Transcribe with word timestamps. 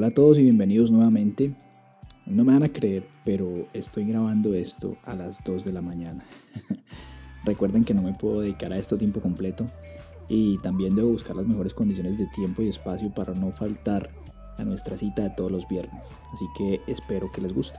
Hola 0.00 0.06
a 0.08 0.14
todos 0.14 0.38
y 0.38 0.42
bienvenidos 0.44 0.90
nuevamente. 0.90 1.52
No 2.24 2.42
me 2.42 2.54
van 2.54 2.62
a 2.62 2.70
creer, 2.70 3.06
pero 3.22 3.68
estoy 3.74 4.06
grabando 4.06 4.54
esto 4.54 4.96
a 5.04 5.14
las 5.14 5.44
2 5.44 5.62
de 5.62 5.72
la 5.74 5.82
mañana. 5.82 6.24
Recuerden 7.44 7.84
que 7.84 7.92
no 7.92 8.00
me 8.00 8.14
puedo 8.14 8.40
dedicar 8.40 8.72
a 8.72 8.78
esto 8.78 8.94
a 8.94 8.98
tiempo 8.98 9.20
completo 9.20 9.66
y 10.26 10.56
también 10.62 10.94
debo 10.94 11.10
buscar 11.10 11.36
las 11.36 11.46
mejores 11.46 11.74
condiciones 11.74 12.16
de 12.16 12.26
tiempo 12.28 12.62
y 12.62 12.70
espacio 12.70 13.12
para 13.12 13.34
no 13.34 13.52
faltar 13.52 14.08
a 14.56 14.64
nuestra 14.64 14.96
cita 14.96 15.24
de 15.24 15.34
todos 15.36 15.52
los 15.52 15.68
viernes. 15.68 16.06
Así 16.32 16.46
que 16.56 16.80
espero 16.86 17.30
que 17.30 17.42
les 17.42 17.52
guste. 17.52 17.78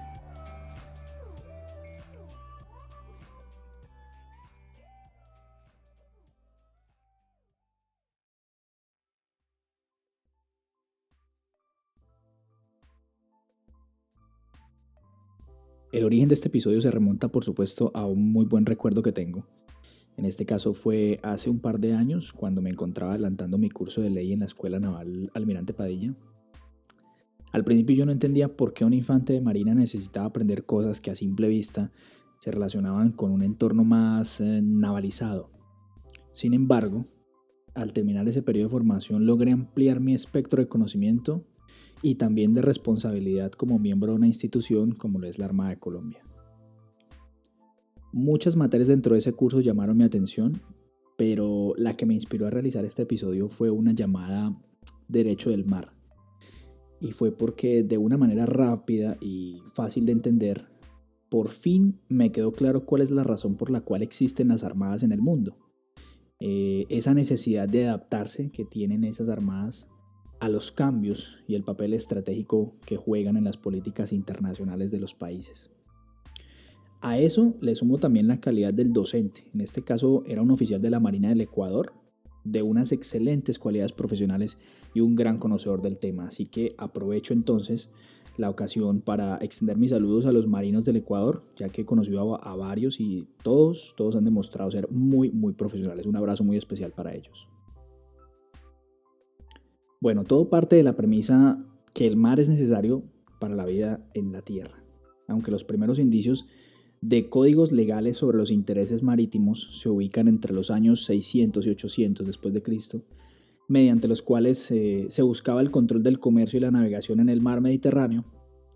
El 15.91 16.05
origen 16.05 16.29
de 16.29 16.35
este 16.35 16.47
episodio 16.47 16.79
se 16.79 16.89
remonta, 16.89 17.27
por 17.27 17.43
supuesto, 17.43 17.91
a 17.93 18.05
un 18.05 18.31
muy 18.31 18.45
buen 18.45 18.65
recuerdo 18.65 19.01
que 19.01 19.11
tengo. 19.11 19.45
En 20.15 20.23
este 20.25 20.45
caso 20.45 20.73
fue 20.73 21.19
hace 21.21 21.49
un 21.49 21.59
par 21.59 21.79
de 21.79 21.93
años, 21.93 22.31
cuando 22.31 22.61
me 22.61 22.69
encontraba 22.69 23.11
adelantando 23.11 23.57
mi 23.57 23.69
curso 23.69 24.01
de 24.01 24.09
ley 24.09 24.31
en 24.31 24.39
la 24.39 24.45
Escuela 24.45 24.79
Naval 24.79 25.29
Almirante 25.33 25.73
Padilla. 25.73 26.13
Al 27.51 27.65
principio 27.65 27.97
yo 27.97 28.05
no 28.05 28.13
entendía 28.13 28.55
por 28.55 28.73
qué 28.73 28.85
un 28.85 28.93
infante 28.93 29.33
de 29.33 29.41
marina 29.41 29.75
necesitaba 29.75 30.27
aprender 30.27 30.63
cosas 30.63 31.01
que 31.01 31.11
a 31.11 31.15
simple 31.15 31.49
vista 31.49 31.91
se 32.39 32.51
relacionaban 32.51 33.11
con 33.11 33.31
un 33.31 33.43
entorno 33.43 33.83
más 33.83 34.39
eh, 34.39 34.61
navalizado. 34.63 35.49
Sin 36.31 36.53
embargo, 36.53 37.03
al 37.73 37.91
terminar 37.91 38.29
ese 38.29 38.41
periodo 38.41 38.67
de 38.67 38.71
formación 38.71 39.25
logré 39.25 39.51
ampliar 39.51 39.99
mi 39.99 40.13
espectro 40.13 40.61
de 40.61 40.69
conocimiento 40.69 41.43
y 42.01 42.15
también 42.15 42.53
de 42.53 42.61
responsabilidad 42.61 43.51
como 43.51 43.79
miembro 43.79 44.11
de 44.11 44.17
una 44.17 44.27
institución 44.27 44.93
como 44.93 45.19
lo 45.19 45.27
es 45.27 45.37
la 45.37 45.45
Armada 45.45 45.71
de 45.71 45.79
Colombia. 45.79 46.23
Muchas 48.11 48.55
materias 48.55 48.89
dentro 48.89 49.13
de 49.13 49.19
ese 49.19 49.33
curso 49.33 49.61
llamaron 49.61 49.97
mi 49.97 50.03
atención, 50.03 50.61
pero 51.17 51.73
la 51.77 51.95
que 51.95 52.05
me 52.05 52.13
inspiró 52.13 52.47
a 52.47 52.49
realizar 52.49 52.83
este 52.83 53.03
episodio 53.03 53.47
fue 53.47 53.69
una 53.69 53.93
llamada 53.93 54.57
Derecho 55.07 55.49
del 55.49 55.65
Mar. 55.65 55.93
Y 56.99 57.11
fue 57.11 57.31
porque 57.31 57.83
de 57.83 57.97
una 57.97 58.17
manera 58.17 58.45
rápida 58.45 59.17
y 59.21 59.61
fácil 59.73 60.05
de 60.05 60.11
entender, 60.11 60.67
por 61.29 61.49
fin 61.49 61.99
me 62.09 62.31
quedó 62.31 62.51
claro 62.51 62.85
cuál 62.85 63.01
es 63.01 63.11
la 63.11 63.23
razón 63.23 63.55
por 63.55 63.71
la 63.71 63.81
cual 63.81 64.01
existen 64.01 64.49
las 64.49 64.63
armadas 64.63 65.03
en 65.03 65.11
el 65.11 65.21
mundo. 65.21 65.57
Eh, 66.39 66.85
esa 66.89 67.13
necesidad 67.13 67.69
de 67.69 67.87
adaptarse 67.87 68.49
que 68.49 68.65
tienen 68.65 69.03
esas 69.03 69.29
armadas 69.29 69.87
a 70.41 70.49
los 70.49 70.71
cambios 70.71 71.37
y 71.47 71.53
el 71.53 71.63
papel 71.63 71.93
estratégico 71.93 72.73
que 72.85 72.97
juegan 72.97 73.37
en 73.37 73.43
las 73.43 73.57
políticas 73.57 74.11
internacionales 74.11 74.89
de 74.89 74.99
los 74.99 75.13
países. 75.13 75.69
A 76.99 77.19
eso 77.19 77.53
le 77.61 77.75
sumo 77.75 77.99
también 77.99 78.27
la 78.27 78.41
calidad 78.41 78.73
del 78.73 78.91
docente. 78.91 79.45
En 79.53 79.61
este 79.61 79.83
caso 79.83 80.23
era 80.25 80.41
un 80.41 80.49
oficial 80.49 80.81
de 80.81 80.89
la 80.89 80.99
Marina 80.99 81.29
del 81.29 81.41
Ecuador, 81.41 81.93
de 82.43 82.63
unas 82.63 82.91
excelentes 82.91 83.59
cualidades 83.59 83.91
profesionales 83.91 84.57
y 84.95 85.01
un 85.01 85.15
gran 85.15 85.37
conocedor 85.37 85.83
del 85.83 85.97
tema. 85.97 86.27
Así 86.27 86.47
que 86.47 86.73
aprovecho 86.79 87.33
entonces 87.33 87.89
la 88.37 88.49
ocasión 88.49 89.01
para 89.01 89.37
extender 89.41 89.77
mis 89.77 89.91
saludos 89.91 90.25
a 90.25 90.31
los 90.31 90.47
marinos 90.47 90.85
del 90.85 90.95
Ecuador, 90.95 91.43
ya 91.55 91.69
que 91.69 91.81
he 91.81 91.85
conocido 91.85 92.43
a, 92.43 92.55
varios 92.55 92.99
y 92.99 93.27
todos, 93.43 93.93
todos 93.95 94.15
han 94.15 94.25
demostrado 94.25 94.71
ser 94.71 94.89
muy, 94.89 95.29
muy 95.29 95.53
profesionales. 95.53 96.07
Un 96.07 96.15
abrazo 96.15 96.43
muy 96.43 96.57
especial 96.57 96.91
para 96.91 97.13
ellos. 97.13 97.47
Bueno, 100.01 100.23
todo 100.23 100.49
parte 100.49 100.75
de 100.75 100.81
la 100.81 100.95
premisa 100.95 101.63
que 101.93 102.07
el 102.07 102.15
mar 102.15 102.39
es 102.39 102.49
necesario 102.49 103.03
para 103.39 103.53
la 103.53 103.67
vida 103.67 104.03
en 104.15 104.31
la 104.31 104.41
tierra. 104.41 104.83
Aunque 105.27 105.51
los 105.51 105.63
primeros 105.63 105.99
indicios 105.99 106.47
de 107.01 107.29
códigos 107.29 107.71
legales 107.71 108.17
sobre 108.17 108.39
los 108.39 108.49
intereses 108.49 109.03
marítimos 109.03 109.69
se 109.79 109.89
ubican 109.89 110.27
entre 110.27 110.55
los 110.55 110.71
años 110.71 111.05
600 111.05 111.67
y 111.67 111.69
800 111.69 112.25
después 112.25 112.51
de 112.51 112.63
Cristo, 112.63 113.03
mediante 113.67 114.07
los 114.07 114.23
cuales 114.23 114.71
eh, 114.71 115.05
se 115.09 115.21
buscaba 115.21 115.61
el 115.61 115.69
control 115.69 116.01
del 116.01 116.19
comercio 116.19 116.57
y 116.57 116.61
la 116.61 116.71
navegación 116.71 117.19
en 117.19 117.29
el 117.29 117.41
mar 117.41 117.61
Mediterráneo, 117.61 118.25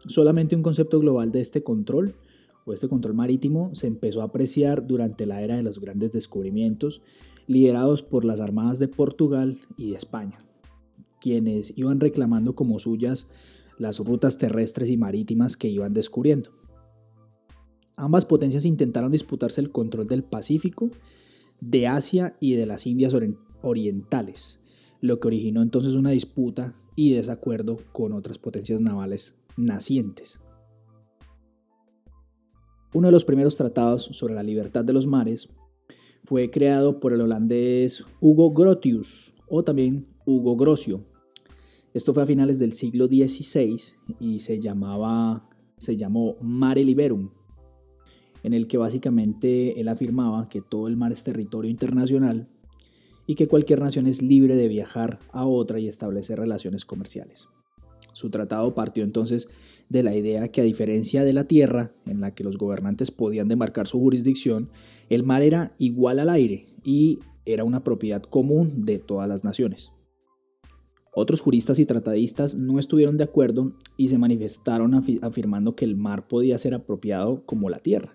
solamente 0.05 0.55
un 0.55 0.61
concepto 0.61 0.99
global 0.99 1.31
de 1.31 1.41
este 1.41 1.63
control 1.63 2.13
o 2.65 2.73
este 2.73 2.87
control 2.87 3.15
marítimo 3.15 3.73
se 3.73 3.87
empezó 3.87 4.21
a 4.21 4.25
apreciar 4.25 4.85
durante 4.85 5.25
la 5.25 5.41
era 5.41 5.55
de 5.55 5.63
los 5.63 5.79
grandes 5.79 6.13
descubrimientos 6.13 7.01
liderados 7.47 8.03
por 8.03 8.25
las 8.25 8.39
armadas 8.39 8.77
de 8.77 8.89
Portugal 8.89 9.57
y 9.75 9.89
de 9.89 9.95
España 9.95 10.44
quienes 11.25 11.75
iban 11.75 11.99
reclamando 11.99 12.53
como 12.53 12.77
suyas 12.77 13.27
las 13.79 13.97
rutas 13.97 14.37
terrestres 14.37 14.91
y 14.91 14.97
marítimas 14.97 15.57
que 15.57 15.67
iban 15.67 15.91
descubriendo. 15.91 16.51
Ambas 17.97 18.25
potencias 18.25 18.63
intentaron 18.63 19.11
disputarse 19.11 19.59
el 19.59 19.71
control 19.71 20.07
del 20.07 20.23
Pacífico, 20.23 20.91
de 21.59 21.87
Asia 21.87 22.37
y 22.39 22.53
de 22.53 22.67
las 22.67 22.85
Indias 22.85 23.15
Orientales, 23.63 24.59
lo 25.01 25.19
que 25.19 25.25
originó 25.25 25.63
entonces 25.63 25.95
una 25.95 26.11
disputa 26.11 26.75
y 26.95 27.13
desacuerdo 27.13 27.77
con 27.91 28.13
otras 28.13 28.37
potencias 28.37 28.79
navales 28.79 29.33
nacientes. 29.57 30.39
Uno 32.93 33.07
de 33.07 33.13
los 33.13 33.25
primeros 33.25 33.57
tratados 33.57 34.09
sobre 34.11 34.35
la 34.35 34.43
libertad 34.43 34.85
de 34.85 34.93
los 34.93 35.07
mares 35.07 35.49
fue 36.23 36.51
creado 36.51 36.99
por 36.99 37.13
el 37.13 37.21
holandés 37.21 38.05
Hugo 38.21 38.53
Grotius, 38.53 39.33
o 39.47 39.63
también 39.63 40.05
Hugo 40.23 40.55
Grocio, 40.55 41.03
esto 41.95 42.13
fue 42.13 42.23
a 42.23 42.25
finales 42.25 42.59
del 42.59 42.73
siglo 42.73 43.07
XVI 43.07 43.79
y 44.19 44.39
se 44.39 44.59
llamaba, 44.59 45.49
se 45.77 45.95
llamó 45.95 46.35
Mare 46.41 46.83
Liberum, 46.83 47.29
en 48.43 48.53
el 48.53 48.67
que 48.67 48.77
básicamente 48.77 49.79
él 49.79 49.87
afirmaba 49.87 50.49
que 50.49 50.59
todo 50.59 50.89
el 50.89 50.97
mar 50.97 51.13
es 51.13 51.23
territorio 51.23 51.71
internacional 51.71 52.49
y 53.25 53.35
que 53.35 53.47
cualquier 53.47 53.79
nación 53.79 54.07
es 54.07 54.21
libre 54.21 54.57
de 54.57 54.67
viajar 54.67 55.19
a 55.31 55.45
otra 55.45 55.79
y 55.79 55.87
establecer 55.87 56.37
relaciones 56.37 56.83
comerciales. 56.83 57.47
Su 58.11 58.29
tratado 58.29 58.75
partió 58.75 59.05
entonces 59.05 59.47
de 59.87 60.03
la 60.03 60.13
idea 60.13 60.49
que 60.49 60.59
a 60.59 60.65
diferencia 60.65 61.23
de 61.23 61.31
la 61.31 61.45
tierra, 61.45 61.93
en 62.05 62.19
la 62.19 62.35
que 62.35 62.43
los 62.43 62.57
gobernantes 62.57 63.09
podían 63.09 63.47
demarcar 63.47 63.87
su 63.87 63.99
jurisdicción, 63.99 64.67
el 65.09 65.23
mar 65.23 65.43
era 65.43 65.71
igual 65.77 66.19
al 66.19 66.27
aire 66.27 66.65
y 66.83 67.19
era 67.45 67.63
una 67.63 67.85
propiedad 67.85 68.21
común 68.21 68.83
de 68.85 68.99
todas 68.99 69.29
las 69.29 69.45
naciones. 69.45 69.94
Otros 71.17 71.39
juristas 71.39 71.79
y 71.79 71.85
tratadistas 71.85 72.55
no 72.55 72.77
estuvieron 72.77 73.15
de 73.15 73.23
acuerdo 73.23 73.71
y 73.95 74.09
se 74.09 74.17
manifestaron 74.17 74.93
afirmando 75.21 75.73
que 75.73 75.85
el 75.85 75.95
mar 75.95 76.27
podía 76.27 76.59
ser 76.59 76.73
apropiado 76.73 77.41
como 77.45 77.69
la 77.69 77.79
tierra. 77.79 78.11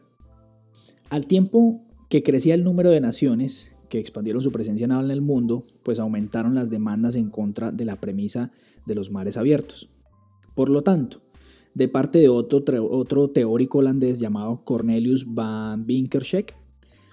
Al 1.09 1.27
tiempo 1.27 1.81
que 2.10 2.22
crecía 2.22 2.55
el 2.55 2.62
número 2.62 2.91
de 2.91 3.00
naciones 3.00 3.75
que 3.89 3.99
expandieron 3.99 4.43
su 4.43 4.53
presencia 4.53 4.87
naval 4.87 5.06
en 5.06 5.12
el 5.12 5.22
mundo, 5.22 5.65
pues 5.83 5.99
aumentaron 5.99 6.55
las 6.55 6.69
demandas 6.69 7.16
en 7.16 7.31
contra 7.31 7.72
de 7.72 7.87
la 7.87 7.97
premisa 7.97 8.53
de 8.84 8.94
los 8.94 9.10
mares 9.10 9.39
abiertos. 9.39 9.89
Por 10.55 10.69
lo 10.69 10.83
tanto, 10.83 11.22
de 11.75 11.89
parte 11.89 12.19
de 12.19 12.28
otro, 12.28 12.60
otro 12.91 13.31
teórico 13.31 13.78
holandés 13.78 14.19
llamado 14.19 14.62
Cornelius 14.62 15.25
van 15.27 15.87
Winkersheck, 15.89 16.55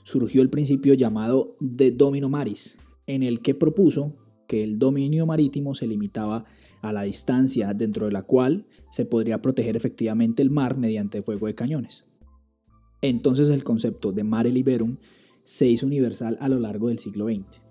surgió 0.03 0.41
el 0.41 0.49
principio 0.49 0.95
llamado 0.95 1.55
de 1.61 1.91
domino 1.91 2.27
maris, 2.27 2.77
en 3.07 3.23
el 3.23 3.39
que 3.39 3.55
propuso 3.55 4.13
que 4.47 4.63
el 4.63 4.79
dominio 4.79 5.25
marítimo 5.25 5.75
se 5.75 5.87
limitaba 5.87 6.45
a 6.81 6.93
la 6.93 7.03
distancia 7.03 7.73
dentro 7.73 8.05
de 8.05 8.11
la 8.11 8.23
cual 8.23 8.65
se 8.89 9.05
podría 9.05 9.41
proteger 9.41 9.75
efectivamente 9.75 10.41
el 10.41 10.49
mar 10.49 10.77
mediante 10.77 11.21
fuego 11.21 11.47
de 11.47 11.55
cañones. 11.55 12.05
Entonces 13.01 13.49
el 13.49 13.63
concepto 13.63 14.11
de 14.11 14.23
mare 14.23 14.51
liberum 14.51 14.97
se 15.43 15.67
hizo 15.67 15.85
universal 15.85 16.37
a 16.41 16.49
lo 16.49 16.59
largo 16.59 16.89
del 16.89 16.99
siglo 16.99 17.27
XX, 17.27 17.61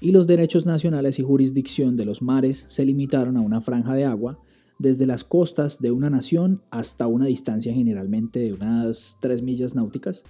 y 0.00 0.10
los 0.10 0.26
derechos 0.26 0.66
nacionales 0.66 1.20
y 1.20 1.22
jurisdicción 1.22 1.96
de 1.96 2.04
los 2.04 2.22
mares 2.22 2.64
se 2.66 2.84
limitaron 2.84 3.36
a 3.36 3.40
una 3.40 3.60
franja 3.60 3.94
de 3.94 4.04
agua 4.04 4.40
desde 4.80 5.06
las 5.06 5.22
costas 5.22 5.78
de 5.78 5.92
una 5.92 6.10
nación 6.10 6.60
hasta 6.70 7.06
una 7.06 7.26
distancia 7.26 7.72
generalmente 7.72 8.40
de 8.40 8.52
unas 8.52 9.16
3 9.20 9.42
millas 9.42 9.76
náuticas, 9.76 10.24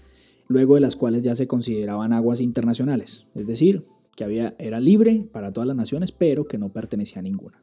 luego 0.46 0.74
de 0.74 0.82
las 0.82 0.94
cuales 0.94 1.22
ya 1.22 1.34
se 1.34 1.46
consideraban 1.46 2.12
aguas 2.12 2.42
internacionales, 2.42 3.26
es 3.34 3.46
decir, 3.46 3.86
que 4.16 4.24
había, 4.24 4.54
era 4.58 4.80
libre 4.80 5.28
para 5.32 5.52
todas 5.52 5.66
las 5.66 5.76
naciones, 5.76 6.12
pero 6.12 6.44
que 6.46 6.58
no 6.58 6.72
pertenecía 6.72 7.20
a 7.20 7.22
ninguna. 7.22 7.62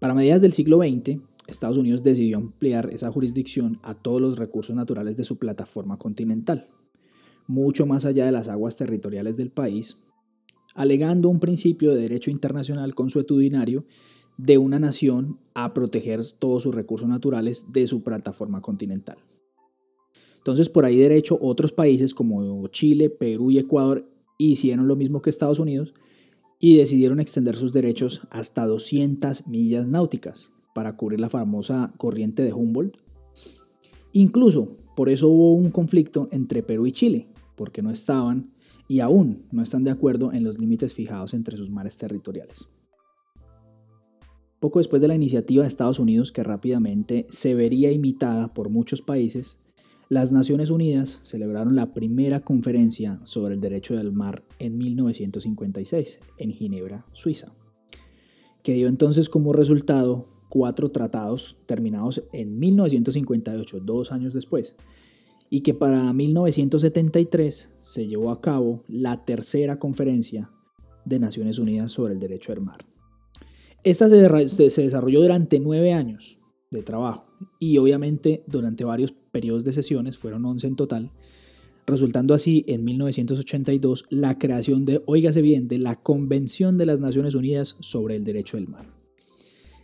Para 0.00 0.14
mediados 0.14 0.42
del 0.42 0.52
siglo 0.52 0.78
XX, 0.78 1.20
Estados 1.46 1.78
Unidos 1.78 2.02
decidió 2.02 2.36
ampliar 2.36 2.90
esa 2.92 3.10
jurisdicción 3.10 3.80
a 3.82 3.94
todos 3.94 4.20
los 4.20 4.38
recursos 4.38 4.76
naturales 4.76 5.16
de 5.16 5.24
su 5.24 5.38
plataforma 5.38 5.96
continental, 5.96 6.66
mucho 7.46 7.86
más 7.86 8.04
allá 8.04 8.26
de 8.26 8.32
las 8.32 8.48
aguas 8.48 8.76
territoriales 8.76 9.36
del 9.36 9.50
país, 9.50 9.96
alegando 10.74 11.28
un 11.28 11.40
principio 11.40 11.94
de 11.94 12.02
derecho 12.02 12.30
internacional 12.30 12.94
consuetudinario 12.94 13.86
de 14.36 14.58
una 14.58 14.78
nación 14.78 15.38
a 15.54 15.74
proteger 15.74 16.20
todos 16.38 16.62
sus 16.62 16.74
recursos 16.74 17.08
naturales 17.08 17.66
de 17.72 17.86
su 17.86 18.02
plataforma 18.02 18.60
continental. 18.60 19.18
Entonces, 20.36 20.68
por 20.68 20.84
ahí 20.84 20.96
derecho, 20.96 21.38
otros 21.40 21.72
países 21.72 22.14
como 22.14 22.66
Chile, 22.68 23.10
Perú 23.10 23.50
y 23.50 23.58
Ecuador 23.58 24.08
hicieron 24.46 24.88
lo 24.88 24.96
mismo 24.96 25.20
que 25.20 25.30
Estados 25.30 25.58
Unidos 25.58 25.94
y 26.60 26.76
decidieron 26.76 27.20
extender 27.20 27.56
sus 27.56 27.72
derechos 27.72 28.22
hasta 28.30 28.66
200 28.66 29.46
millas 29.46 29.86
náuticas 29.86 30.52
para 30.74 30.96
cubrir 30.96 31.20
la 31.20 31.28
famosa 31.28 31.92
corriente 31.96 32.42
de 32.42 32.52
Humboldt. 32.52 32.98
Incluso 34.12 34.76
por 34.96 35.08
eso 35.08 35.28
hubo 35.28 35.54
un 35.54 35.70
conflicto 35.70 36.28
entre 36.32 36.62
Perú 36.62 36.86
y 36.86 36.92
Chile, 36.92 37.28
porque 37.56 37.82
no 37.82 37.90
estaban 37.90 38.52
y 38.88 39.00
aún 39.00 39.44
no 39.52 39.62
están 39.62 39.84
de 39.84 39.90
acuerdo 39.90 40.32
en 40.32 40.44
los 40.44 40.58
límites 40.58 40.94
fijados 40.94 41.34
entre 41.34 41.56
sus 41.56 41.70
mares 41.70 41.96
territoriales. 41.96 42.68
Poco 44.60 44.80
después 44.80 45.00
de 45.00 45.08
la 45.08 45.14
iniciativa 45.14 45.62
de 45.62 45.68
Estados 45.68 46.00
Unidos, 46.00 46.32
que 46.32 46.42
rápidamente 46.42 47.26
se 47.28 47.54
vería 47.54 47.92
imitada 47.92 48.52
por 48.54 48.70
muchos 48.70 49.02
países, 49.02 49.60
las 50.08 50.32
Naciones 50.32 50.70
Unidas 50.70 51.18
celebraron 51.22 51.76
la 51.76 51.92
primera 51.92 52.40
conferencia 52.40 53.20
sobre 53.24 53.54
el 53.54 53.60
derecho 53.60 53.94
del 53.94 54.10
mar 54.10 54.42
en 54.58 54.78
1956 54.78 56.18
en 56.38 56.52
Ginebra, 56.52 57.04
Suiza, 57.12 57.52
que 58.62 58.72
dio 58.72 58.88
entonces 58.88 59.28
como 59.28 59.52
resultado 59.52 60.24
cuatro 60.48 60.90
tratados 60.90 61.56
terminados 61.66 62.22
en 62.32 62.58
1958, 62.58 63.80
dos 63.80 64.10
años 64.10 64.32
después, 64.32 64.76
y 65.50 65.60
que 65.60 65.74
para 65.74 66.10
1973 66.12 67.68
se 67.78 68.06
llevó 68.06 68.30
a 68.30 68.40
cabo 68.40 68.84
la 68.88 69.26
tercera 69.26 69.78
conferencia 69.78 70.50
de 71.04 71.18
Naciones 71.18 71.58
Unidas 71.58 71.92
sobre 71.92 72.14
el 72.14 72.20
derecho 72.20 72.52
del 72.52 72.62
mar. 72.62 72.86
Esta 73.84 74.08
se 74.08 74.82
desarrolló 74.82 75.20
durante 75.20 75.60
nueve 75.60 75.92
años 75.92 76.37
de 76.70 76.82
trabajo 76.82 77.26
y 77.58 77.78
obviamente 77.78 78.42
durante 78.46 78.84
varios 78.84 79.12
periodos 79.12 79.64
de 79.64 79.72
sesiones, 79.72 80.18
fueron 80.18 80.44
11 80.44 80.66
en 80.66 80.76
total, 80.76 81.10
resultando 81.86 82.34
así 82.34 82.64
en 82.68 82.84
1982 82.84 84.04
la 84.10 84.38
creación 84.38 84.84
de, 84.84 85.02
oígase 85.06 85.42
bien, 85.42 85.68
de 85.68 85.78
la 85.78 85.96
Convención 85.96 86.76
de 86.76 86.86
las 86.86 87.00
Naciones 87.00 87.34
Unidas 87.34 87.76
sobre 87.80 88.16
el 88.16 88.24
Derecho 88.24 88.56
del 88.56 88.68
Mar. 88.68 88.86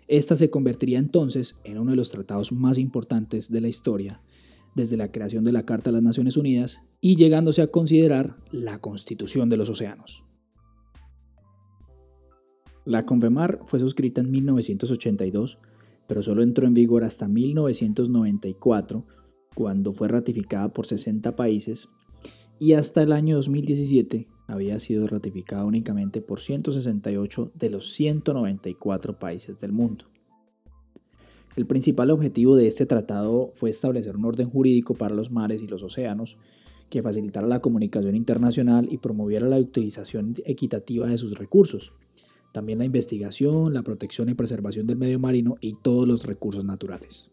Esta 0.06 0.36
se 0.36 0.50
convertiría 0.50 0.98
entonces 0.98 1.56
en 1.64 1.78
uno 1.78 1.92
de 1.92 1.96
los 1.96 2.10
tratados 2.10 2.52
más 2.52 2.76
importantes 2.76 3.50
de 3.50 3.60
la 3.60 3.69
historia 3.69 4.20
desde 4.75 4.96
la 4.96 5.10
creación 5.10 5.44
de 5.44 5.52
la 5.52 5.64
Carta 5.64 5.90
de 5.90 5.94
las 5.94 6.02
Naciones 6.02 6.37
Unidas 6.37 6.80
y 7.00 7.16
llegándose 7.16 7.62
a 7.62 7.69
considerar 7.69 8.37
la 8.50 8.76
Constitución 8.78 9.48
de 9.48 9.56
los 9.56 9.70
Océanos. 9.70 10.25
La 12.84 13.06
CONVEMAR 13.06 13.60
fue 13.66 13.80
suscrita 13.80 14.20
en 14.20 14.30
1982, 14.30 15.58
pero 16.06 16.22
solo 16.22 16.42
entró 16.42 16.66
en 16.66 16.74
vigor 16.74 17.04
hasta 17.04 17.28
1994, 17.28 19.04
cuando 19.54 19.92
fue 19.92 20.08
ratificada 20.08 20.72
por 20.72 20.86
60 20.86 21.36
países, 21.36 21.88
y 22.58 22.72
hasta 22.72 23.02
el 23.02 23.12
año 23.12 23.36
2017 23.36 24.28
había 24.46 24.78
sido 24.78 25.06
ratificada 25.06 25.64
únicamente 25.64 26.20
por 26.20 26.40
168 26.40 27.52
de 27.54 27.70
los 27.70 27.92
194 27.92 29.18
países 29.18 29.60
del 29.60 29.72
mundo. 29.72 30.06
El 31.56 31.66
principal 31.66 32.10
objetivo 32.10 32.56
de 32.56 32.66
este 32.66 32.84
tratado 32.84 33.52
fue 33.54 33.70
establecer 33.70 34.16
un 34.16 34.24
orden 34.24 34.50
jurídico 34.50 34.94
para 34.94 35.14
los 35.14 35.30
mares 35.30 35.62
y 35.62 35.68
los 35.68 35.82
océanos 35.82 36.36
que 36.90 37.02
facilitara 37.02 37.46
la 37.46 37.60
comunicación 37.60 38.16
internacional 38.16 38.88
y 38.90 38.98
promoviera 38.98 39.48
la 39.48 39.58
utilización 39.58 40.34
equitativa 40.44 41.06
de 41.06 41.18
sus 41.18 41.38
recursos, 41.38 41.92
también 42.54 42.78
la 42.78 42.84
investigación, 42.84 43.74
la 43.74 43.82
protección 43.82 44.28
y 44.28 44.34
preservación 44.34 44.86
del 44.86 44.96
medio 44.96 45.18
marino 45.18 45.56
y 45.60 45.74
todos 45.82 46.06
los 46.06 46.24
recursos 46.24 46.64
naturales. 46.64 47.28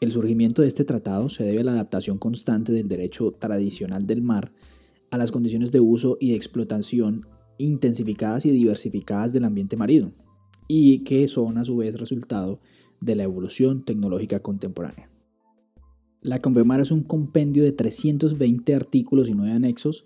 El 0.00 0.10
surgimiento 0.10 0.62
de 0.62 0.68
este 0.68 0.84
tratado 0.84 1.28
se 1.28 1.44
debe 1.44 1.60
a 1.60 1.64
la 1.64 1.72
adaptación 1.72 2.16
constante 2.16 2.72
del 2.72 2.88
derecho 2.88 3.32
tradicional 3.32 4.06
del 4.06 4.22
mar 4.22 4.52
a 5.10 5.18
las 5.18 5.32
condiciones 5.32 5.70
de 5.70 5.80
uso 5.80 6.16
y 6.18 6.32
explotación 6.32 7.26
intensificadas 7.58 8.46
y 8.46 8.52
diversificadas 8.52 9.34
del 9.34 9.44
ambiente 9.44 9.76
marino, 9.76 10.12
y 10.66 11.04
que 11.04 11.28
son 11.28 11.58
a 11.58 11.66
su 11.66 11.76
vez 11.76 12.00
resultado 12.00 12.58
de 13.02 13.16
la 13.16 13.24
evolución 13.24 13.84
tecnológica 13.84 14.40
contemporánea. 14.40 15.10
La 16.22 16.40
Convemar 16.40 16.80
es 16.80 16.90
un 16.90 17.02
compendio 17.02 17.64
de 17.64 17.72
320 17.72 18.74
artículos 18.74 19.28
y 19.28 19.34
9 19.34 19.52
anexos 19.52 20.04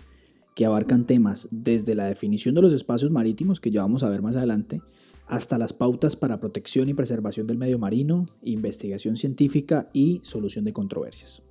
que 0.54 0.66
abarcan 0.66 1.06
temas 1.06 1.48
desde 1.50 1.94
la 1.94 2.06
definición 2.06 2.54
de 2.54 2.62
los 2.62 2.72
espacios 2.72 3.10
marítimos, 3.10 3.60
que 3.60 3.70
ya 3.70 3.82
vamos 3.82 4.02
a 4.02 4.08
ver 4.08 4.22
más 4.22 4.36
adelante, 4.36 4.80
hasta 5.26 5.58
las 5.58 5.72
pautas 5.72 6.16
para 6.16 6.40
protección 6.40 6.88
y 6.88 6.94
preservación 6.94 7.46
del 7.46 7.56
medio 7.56 7.78
marino, 7.78 8.26
investigación 8.42 9.16
científica 9.16 9.88
y 9.92 10.20
solución 10.24 10.64
de 10.64 10.72
controversias. 10.72 11.42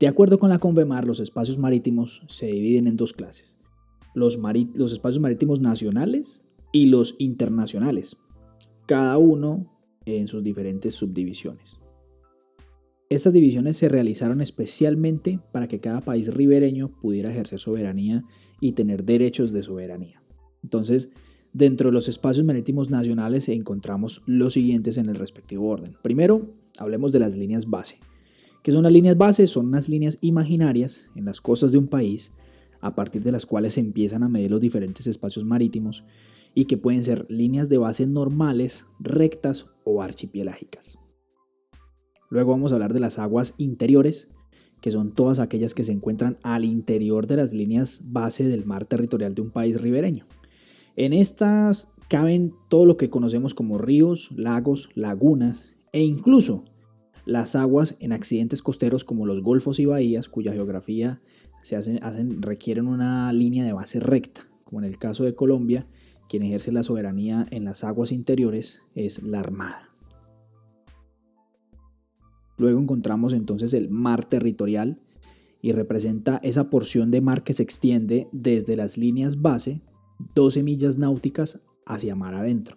De 0.00 0.08
acuerdo 0.08 0.38
con 0.38 0.50
la 0.50 0.58
Convemar, 0.58 1.06
los 1.06 1.20
espacios 1.20 1.58
marítimos 1.58 2.22
se 2.28 2.46
dividen 2.46 2.86
en 2.86 2.96
dos 2.96 3.12
clases. 3.12 3.56
Los, 4.14 4.38
los 4.74 4.92
espacios 4.92 5.20
marítimos 5.20 5.60
nacionales 5.60 6.44
y 6.72 6.86
los 6.86 7.14
internacionales, 7.18 8.16
cada 8.86 9.16
uno 9.18 9.66
en 10.04 10.28
sus 10.28 10.42
diferentes 10.42 10.94
subdivisiones. 10.94 11.78
Estas 13.10 13.32
divisiones 13.32 13.78
se 13.78 13.88
realizaron 13.88 14.42
especialmente 14.42 15.40
para 15.50 15.66
que 15.66 15.80
cada 15.80 16.02
país 16.02 16.32
ribereño 16.34 16.90
pudiera 17.00 17.30
ejercer 17.30 17.58
soberanía 17.58 18.24
y 18.60 18.72
tener 18.72 19.04
derechos 19.04 19.50
de 19.50 19.62
soberanía. 19.62 20.22
Entonces, 20.62 21.08
dentro 21.54 21.88
de 21.88 21.94
los 21.94 22.08
espacios 22.08 22.44
marítimos 22.44 22.90
nacionales 22.90 23.48
encontramos 23.48 24.20
los 24.26 24.52
siguientes 24.52 24.98
en 24.98 25.08
el 25.08 25.14
respectivo 25.14 25.68
orden. 25.68 25.96
Primero, 26.02 26.52
hablemos 26.76 27.10
de 27.10 27.20
las 27.20 27.34
líneas 27.34 27.70
base. 27.70 27.98
¿Qué 28.62 28.72
son 28.72 28.82
las 28.82 28.92
líneas 28.92 29.16
base? 29.16 29.46
Son 29.46 29.68
unas 29.68 29.88
líneas 29.88 30.18
imaginarias 30.20 31.10
en 31.16 31.24
las 31.24 31.40
costas 31.40 31.72
de 31.72 31.78
un 31.78 31.88
país 31.88 32.30
a 32.82 32.94
partir 32.94 33.22
de 33.22 33.32
las 33.32 33.46
cuales 33.46 33.74
se 33.74 33.80
empiezan 33.80 34.22
a 34.22 34.28
medir 34.28 34.50
los 34.50 34.60
diferentes 34.60 35.06
espacios 35.06 35.46
marítimos 35.46 36.04
y 36.54 36.66
que 36.66 36.76
pueden 36.76 37.04
ser 37.04 37.24
líneas 37.30 37.70
de 37.70 37.78
base 37.78 38.06
normales, 38.06 38.84
rectas 39.00 39.64
o 39.84 40.02
archipelágicas. 40.02 40.98
Luego 42.30 42.52
vamos 42.52 42.72
a 42.72 42.74
hablar 42.74 42.92
de 42.92 43.00
las 43.00 43.18
aguas 43.18 43.54
interiores, 43.56 44.28
que 44.80 44.90
son 44.90 45.12
todas 45.12 45.38
aquellas 45.38 45.74
que 45.74 45.84
se 45.84 45.92
encuentran 45.92 46.38
al 46.42 46.64
interior 46.64 47.26
de 47.26 47.36
las 47.36 47.52
líneas 47.52 48.02
base 48.04 48.46
del 48.46 48.64
mar 48.64 48.84
territorial 48.84 49.34
de 49.34 49.42
un 49.42 49.50
país 49.50 49.80
ribereño. 49.80 50.26
En 50.96 51.12
estas 51.12 51.88
caben 52.08 52.52
todo 52.68 52.86
lo 52.86 52.96
que 52.96 53.10
conocemos 53.10 53.54
como 53.54 53.78
ríos, 53.78 54.30
lagos, 54.34 54.88
lagunas 54.94 55.74
e 55.92 56.02
incluso 56.02 56.64
las 57.24 57.54
aguas 57.56 57.94
en 58.00 58.12
accidentes 58.12 58.62
costeros 58.62 59.04
como 59.04 59.26
los 59.26 59.42
golfos 59.42 59.78
y 59.78 59.84
bahías, 59.84 60.28
cuya 60.28 60.52
geografía 60.52 61.20
se 61.62 61.76
hacen, 61.76 62.00
requieren 62.40 62.86
una 62.86 63.32
línea 63.32 63.64
de 63.64 63.72
base 63.72 64.00
recta, 64.00 64.48
como 64.64 64.80
en 64.80 64.86
el 64.86 64.98
caso 64.98 65.24
de 65.24 65.34
Colombia, 65.34 65.86
quien 66.28 66.42
ejerce 66.42 66.72
la 66.72 66.82
soberanía 66.82 67.46
en 67.50 67.64
las 67.64 67.84
aguas 67.84 68.12
interiores 68.12 68.80
es 68.94 69.22
la 69.22 69.40
Armada. 69.40 69.87
Luego 72.58 72.80
encontramos 72.80 73.32
entonces 73.32 73.72
el 73.72 73.88
mar 73.88 74.24
territorial 74.24 74.98
y 75.62 75.72
representa 75.72 76.40
esa 76.42 76.70
porción 76.70 77.10
de 77.10 77.20
mar 77.20 77.42
que 77.42 77.54
se 77.54 77.62
extiende 77.62 78.28
desde 78.32 78.76
las 78.76 78.98
líneas 78.98 79.40
base, 79.40 79.80
12 80.34 80.62
millas 80.62 80.98
náuticas, 80.98 81.60
hacia 81.86 82.14
mar 82.14 82.34
adentro. 82.34 82.76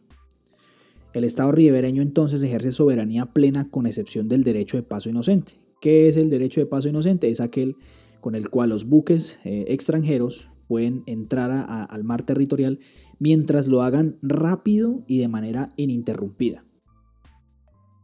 El 1.13 1.25
Estado 1.25 1.51
ribereño 1.51 2.01
entonces 2.01 2.41
ejerce 2.41 2.71
soberanía 2.71 3.25
plena 3.25 3.69
con 3.69 3.85
excepción 3.85 4.29
del 4.29 4.43
derecho 4.43 4.77
de 4.77 4.83
paso 4.83 5.09
inocente. 5.09 5.53
¿Qué 5.81 6.07
es 6.07 6.15
el 6.15 6.29
derecho 6.29 6.61
de 6.61 6.67
paso 6.67 6.87
inocente? 6.87 7.29
Es 7.29 7.41
aquel 7.41 7.75
con 8.21 8.35
el 8.35 8.49
cual 8.49 8.69
los 8.69 8.85
buques 8.85 9.37
eh, 9.43 9.65
extranjeros 9.67 10.47
pueden 10.67 11.03
entrar 11.07 11.51
al 11.51 12.03
mar 12.05 12.21
territorial 12.23 12.79
mientras 13.19 13.67
lo 13.67 13.81
hagan 13.81 14.17
rápido 14.21 15.03
y 15.05 15.19
de 15.19 15.27
manera 15.27 15.73
ininterrumpida. 15.75 16.63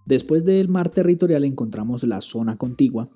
Después 0.08 0.46
del 0.46 0.70
mar 0.70 0.90
territorial 0.90 1.44
encontramos 1.44 2.04
la 2.04 2.22
zona 2.22 2.58
contigua, 2.58 3.10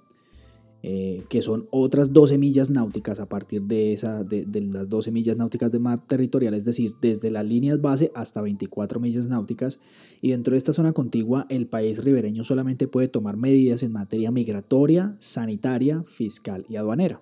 eh, 0.84 1.24
que 1.30 1.42
son 1.42 1.68
otras 1.72 2.12
12 2.12 2.38
millas 2.38 2.70
náuticas 2.70 3.22
a 3.22 3.28
partir 3.28 3.62
de, 3.62 3.94
esa, 3.94 4.26
de, 4.26 4.46
las 4.62 4.90
12 4.90 5.10
millas 5.10 5.38
náuticas 5.38 5.72
de 5.72 5.80
mar 5.80 6.06
territorial, 6.06 6.54
es 6.54 6.66
decir, 6.66 6.96
desde 7.02 7.32
las 7.32 7.46
líneas 7.46 7.80
base 7.80 8.12
hasta 8.14 8.42
24 8.42 9.00
millas 9.00 9.30
náuticas. 9.30 9.80
Y 10.22 10.32
dentro 10.32 10.52
de 10.52 10.58
esta 10.58 10.74
zona 10.74 10.92
contigua, 10.92 11.46
el 11.50 11.66
país 11.66 12.04
ribereño 12.04 12.44
solamente 12.44 12.90
puede 12.90 13.08
tomar 13.08 13.38
medidas 13.38 13.84
en 13.84 13.94
materia 13.94 14.30
migratoria, 14.30 15.16
sanitaria, 15.20 16.04
fiscal 16.04 16.66
y 16.68 16.76
aduanera. 16.76 17.22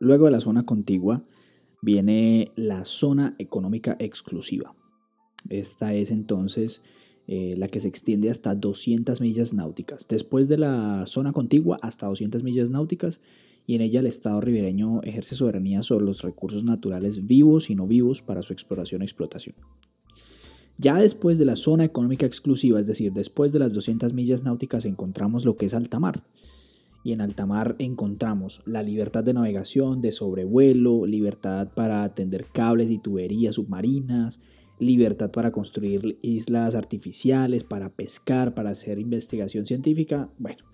Luego 0.00 0.24
de 0.24 0.32
la 0.32 0.40
zona 0.40 0.66
contigua 0.66 1.22
viene 1.80 2.50
la 2.56 2.84
zona 2.84 3.36
económica 3.38 3.94
exclusiva. 4.00 4.74
Esta 5.48 5.94
es 5.94 6.10
entonces 6.10 6.82
eh, 7.30 7.54
la 7.58 7.68
que 7.68 7.78
se 7.78 7.88
extiende 7.88 8.30
hasta 8.30 8.54
200 8.54 9.20
millas 9.20 9.52
náuticas, 9.52 10.08
después 10.08 10.48
de 10.48 10.56
la 10.56 11.04
zona 11.06 11.32
contigua 11.32 11.78
hasta 11.82 12.06
200 12.06 12.42
millas 12.42 12.70
náuticas, 12.70 13.20
y 13.66 13.74
en 13.74 13.82
ella 13.82 14.00
el 14.00 14.06
Estado 14.06 14.40
ribereño 14.40 15.02
ejerce 15.02 15.34
soberanía 15.34 15.82
sobre 15.82 16.06
los 16.06 16.22
recursos 16.22 16.64
naturales 16.64 17.26
vivos 17.26 17.68
y 17.68 17.74
no 17.74 17.86
vivos 17.86 18.22
para 18.22 18.42
su 18.42 18.54
exploración 18.54 19.02
y 19.02 19.04
explotación. 19.04 19.54
Ya 20.78 20.96
después 20.96 21.36
de 21.36 21.44
la 21.44 21.56
zona 21.56 21.84
económica 21.84 22.24
exclusiva, 22.24 22.80
es 22.80 22.86
decir, 22.86 23.12
después 23.12 23.52
de 23.52 23.58
las 23.58 23.74
200 23.74 24.14
millas 24.14 24.42
náuticas, 24.42 24.86
encontramos 24.86 25.44
lo 25.44 25.58
que 25.58 25.66
es 25.66 25.74
alta 25.74 26.00
mar. 26.00 26.22
Y 27.04 27.12
en 27.12 27.20
alta 27.20 27.44
mar 27.44 27.76
encontramos 27.78 28.62
la 28.64 28.82
libertad 28.82 29.22
de 29.22 29.34
navegación, 29.34 30.00
de 30.00 30.12
sobrevuelo, 30.12 31.04
libertad 31.04 31.68
para 31.74 32.04
atender 32.04 32.46
cables 32.52 32.90
y 32.90 32.98
tuberías 32.98 33.56
submarinas, 33.56 34.40
libertad 34.78 35.30
para 35.30 35.50
construir 35.50 36.18
islas 36.22 36.74
artificiales, 36.74 37.64
para 37.64 37.90
pescar, 37.90 38.54
para 38.54 38.70
hacer 38.70 38.98
investigación 38.98 39.66
científica, 39.66 40.28
bueno, 40.38 40.64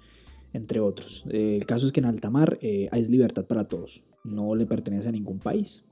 entre 0.52 0.80
otros. 0.80 1.24
el 1.30 1.66
caso 1.66 1.86
es 1.86 1.92
que 1.92 2.00
en 2.00 2.06
alta 2.06 2.30
mar 2.30 2.58
eh, 2.60 2.88
hay 2.92 3.04
libertad 3.06 3.44
para 3.46 3.68
todos, 3.68 4.02
no 4.24 4.54
le 4.54 4.66
pertenece 4.66 5.08
a 5.08 5.12
ningún 5.12 5.38
país. 5.38 5.84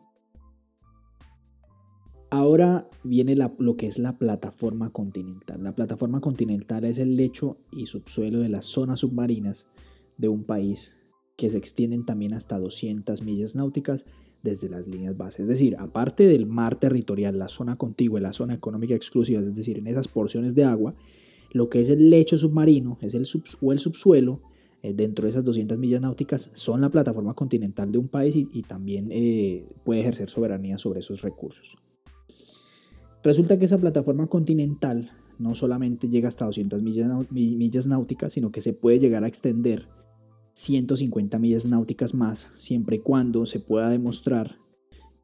Ahora 2.31 2.89
viene 3.05 3.37
lo 3.37 3.77
que 3.77 3.87
es 3.87 3.99
la 3.99 4.17
plataforma 4.17 4.89
continental. 4.89 5.63
La 5.63 5.75
plataforma 5.75 6.23
continental 6.23 6.85
es 6.85 6.97
el 6.97 7.15
lecho 7.15 7.59
y 7.71 7.85
subsuelo 7.85 8.41
de 8.41 8.49
las 8.49 8.65
zonas 8.65 9.01
submarinas 9.01 9.69
de 10.17 10.29
un 10.29 10.45
país 10.45 10.93
que 11.37 11.51
se 11.51 11.59
extienden 11.59 12.07
también 12.07 12.33
hasta 12.33 12.59
200 12.59 13.21
millas 13.21 13.55
náuticas 13.55 14.07
desde 14.43 14.69
las 14.69 14.87
líneas 14.87 15.17
bases. 15.17 15.41
Es 15.41 15.49
decir, 15.49 15.77
aparte 15.79 16.27
del 16.27 16.47
mar 16.47 16.77
territorial, 16.77 17.39
la 17.39 17.49
zona 17.49 17.77
contigua 17.77 18.19
y 18.19 18.23
la 18.23 18.33
zona 18.33 18.55
económica 18.55 18.95
exclusiva, 18.95 19.41
es 19.41 19.55
decir, 19.55 19.79
en 19.79 19.87
esas 19.87 20.09
porciones 20.09 20.55
de 20.55 20.65
agua, 20.65 20.95
lo 21.53 21.69
que 21.69 21.81
es 21.81 21.89
el 21.89 22.11
lecho 22.11 22.39
submarino 22.39 22.99
es 23.01 23.15
el 23.15 23.27
o 23.61 23.73
el 23.73 23.79
subsuelo 23.79 24.41
eh, 24.83 24.93
dentro 24.95 25.25
de 25.25 25.31
esas 25.31 25.45
200 25.45 25.79
millas 25.79 26.01
náuticas 26.01 26.51
son 26.55 26.81
la 26.81 26.89
plataforma 26.89 27.35
continental 27.35 27.93
de 27.93 27.99
un 27.99 28.09
país 28.09 28.35
y, 28.35 28.63
también 28.63 29.09
eh, 29.11 29.69
puede 29.85 30.01
ejercer 30.01 30.29
soberanía 30.29 30.77
sobre 30.79 31.01
esos 31.01 31.23
recursos. 31.23 31.77
Resulta 33.23 33.59
que 33.59 33.67
esa 33.67 33.79
plataforma 33.79 34.27
continental 34.27 35.13
no 35.39 35.55
solamente 35.55 36.09
llega 36.09 36.29
hasta 36.29 36.47
200 36.47 36.83
millas, 36.83 37.87
náuticas, 37.87 38.33
sino 38.33 38.51
que 38.51 38.61
se 38.61 38.73
puede 38.73 38.99
llegar 38.99 39.23
a 39.23 39.29
extender 39.29 39.87
150 40.55 41.39
millas 41.39 41.67
náuticas 41.67 42.15
más, 42.15 42.51
siempre 42.57 42.97
y 42.97 42.99
cuando 43.01 43.47
se 43.47 43.61
pueda 43.61 43.89
demostrar 43.89 44.57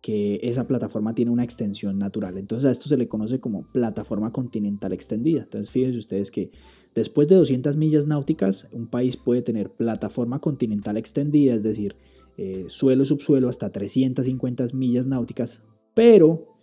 que 0.01 0.39
esa 0.43 0.67
plataforma 0.67 1.15
tiene 1.15 1.31
una 1.31 1.45
extensión 1.45 1.99
natural. 1.99 2.39
Entonces 2.39 2.69
a 2.69 2.71
esto 2.71 2.89
se 2.89 2.97
le 2.97 3.09
conoce 3.09 3.41
como 3.41 3.65
plataforma 3.73 4.33
continental 4.33 4.93
extendida. 4.93 5.43
Entonces 5.43 5.71
fíjense 5.71 5.99
ustedes 5.99 6.31
que 6.31 6.51
después 6.95 7.29
de 7.29 7.35
200 7.35 7.77
millas 7.77 8.07
náuticas, 8.07 8.69
un 8.73 8.87
país 8.87 9.17
puede 9.17 9.43
tener 9.43 9.71
plataforma 9.71 10.39
continental 10.39 10.97
extendida, 10.97 11.55
es 11.55 11.63
decir, 11.63 11.97
eh, 12.37 12.67
suelo, 12.69 13.05
subsuelo 13.05 13.49
hasta 13.49 13.71
350 13.71 14.67
millas 14.73 15.07
náuticas, 15.07 15.63
pero 15.95 16.57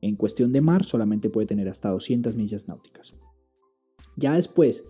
en 0.00 0.14
cuestión 0.14 0.52
de 0.52 0.60
mar 0.60 0.84
solamente 0.84 1.28
puede 1.28 1.48
tener 1.48 1.68
hasta 1.68 1.90
200 1.90 2.36
millas 2.36 2.68
náuticas. 2.68 3.14
Ya 4.16 4.34
después 4.34 4.86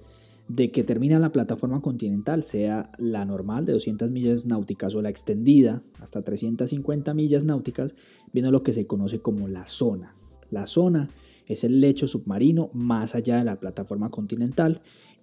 de 0.49 0.71
que 0.71 0.85
termina 0.85 1.19
la 1.19 1.33
plataforma 1.33 1.81
continental, 1.81 2.43
sea 2.43 2.91
la 2.99 3.25
normal 3.25 3.65
de 3.65 3.73
200 3.73 4.11
millas 4.11 4.47
náuticas 4.47 4.95
o 4.95 5.03
la 5.03 5.11
extendida 5.11 5.83
hasta 6.01 6.23
350 6.23 7.15
millas 7.15 7.45
náuticas, 7.45 7.95
viene 8.33 8.51
lo 8.51 8.63
que 8.63 8.73
se 8.73 8.87
conoce 8.87 9.21
como 9.21 9.49
la 9.49 9.67
zona. 9.67 10.15
La 10.51 10.67
zona 10.67 11.09
es 11.47 11.65
el 11.65 11.81
lecho 11.81 12.07
submarino 12.07 12.71
más 12.73 13.15
allá 13.15 13.39
de 13.39 13.45
la 13.45 13.59
plataforma 13.59 14.11
continental. 14.11 14.81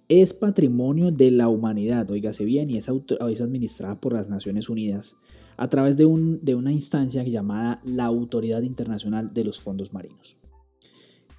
Es 0.08 0.34
patrimonio 0.34 1.10
de 1.10 1.30
la 1.30 1.48
humanidad, 1.48 2.10
oígase 2.10 2.44
bien, 2.44 2.68
y 2.70 2.76
es, 2.76 2.88
es 2.88 3.40
administrada 3.40 4.00
por 4.00 4.12
las 4.12 4.28
Naciones 4.28 4.68
Unidas 4.68 5.16
a 5.56 5.68
través 5.68 5.96
de, 5.96 6.04
una 6.04 6.72
instancia 6.72 7.22
llamada 7.22 7.80
la 7.84 8.04
Autoridad 8.04 8.62
Internacional 8.62 9.32
de 9.32 9.44
los 9.44 9.60
Fondos 9.60 9.92
Marinos. 9.92 10.36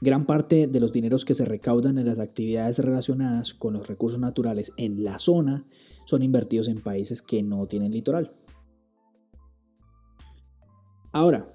Gran 0.02 0.26
parte 0.26 0.68
de 0.68 0.80
los 0.80 0.92
dineros 0.92 1.26
que 1.26 1.34
se 1.34 1.46
recaudan 1.46 1.98
en 1.98 2.06
las 2.06 2.20
actividades 2.20 2.80
relacionadas 2.80 3.54
con 3.54 3.74
los 3.74 3.88
recursos 3.88 4.20
naturales 4.20 4.72
en 4.78 5.04
la 5.04 5.20
zona 5.20 5.66
son 6.06 6.22
invertidos 6.22 6.68
en 6.68 6.82
países 6.82 7.22
que 7.22 7.42
no 7.42 7.66
tienen 7.68 7.92
litoral. 7.92 8.32
Ahora, 11.12 11.54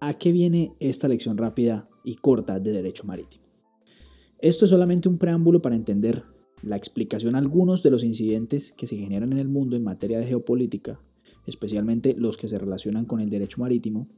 ¿a 0.00 0.14
qué 0.14 0.32
viene 0.32 0.72
esta 0.80 1.06
lección 1.06 1.36
rápida 1.36 1.88
y 2.02 2.16
corta 2.16 2.58
de 2.58 2.72
derecho 2.72 3.04
marítimo? 3.04 3.44
Esto 4.38 4.64
es 4.64 4.70
solamente 4.70 5.08
un 5.08 5.18
preámbulo 5.18 5.60
para 5.60 5.76
entender 5.76 6.24
la 6.62 6.76
explicación 6.76 7.34
a 7.34 7.38
algunos 7.38 7.82
de 7.82 7.90
los 7.90 8.02
incidentes 8.02 8.72
que 8.76 8.86
se 8.86 8.96
generan 8.96 9.32
en 9.32 9.38
el 9.38 9.48
mundo 9.48 9.76
en 9.76 9.84
materia 9.84 10.18
de 10.18 10.26
geopolítica 10.26 10.98
especialmente 11.46 12.14
los 12.14 12.36
que 12.36 12.48
se 12.48 12.58
relacionan 12.58 13.06
con 13.06 13.20
el 13.20 13.30
derecho 13.30 13.60
marítimo. 13.60 14.08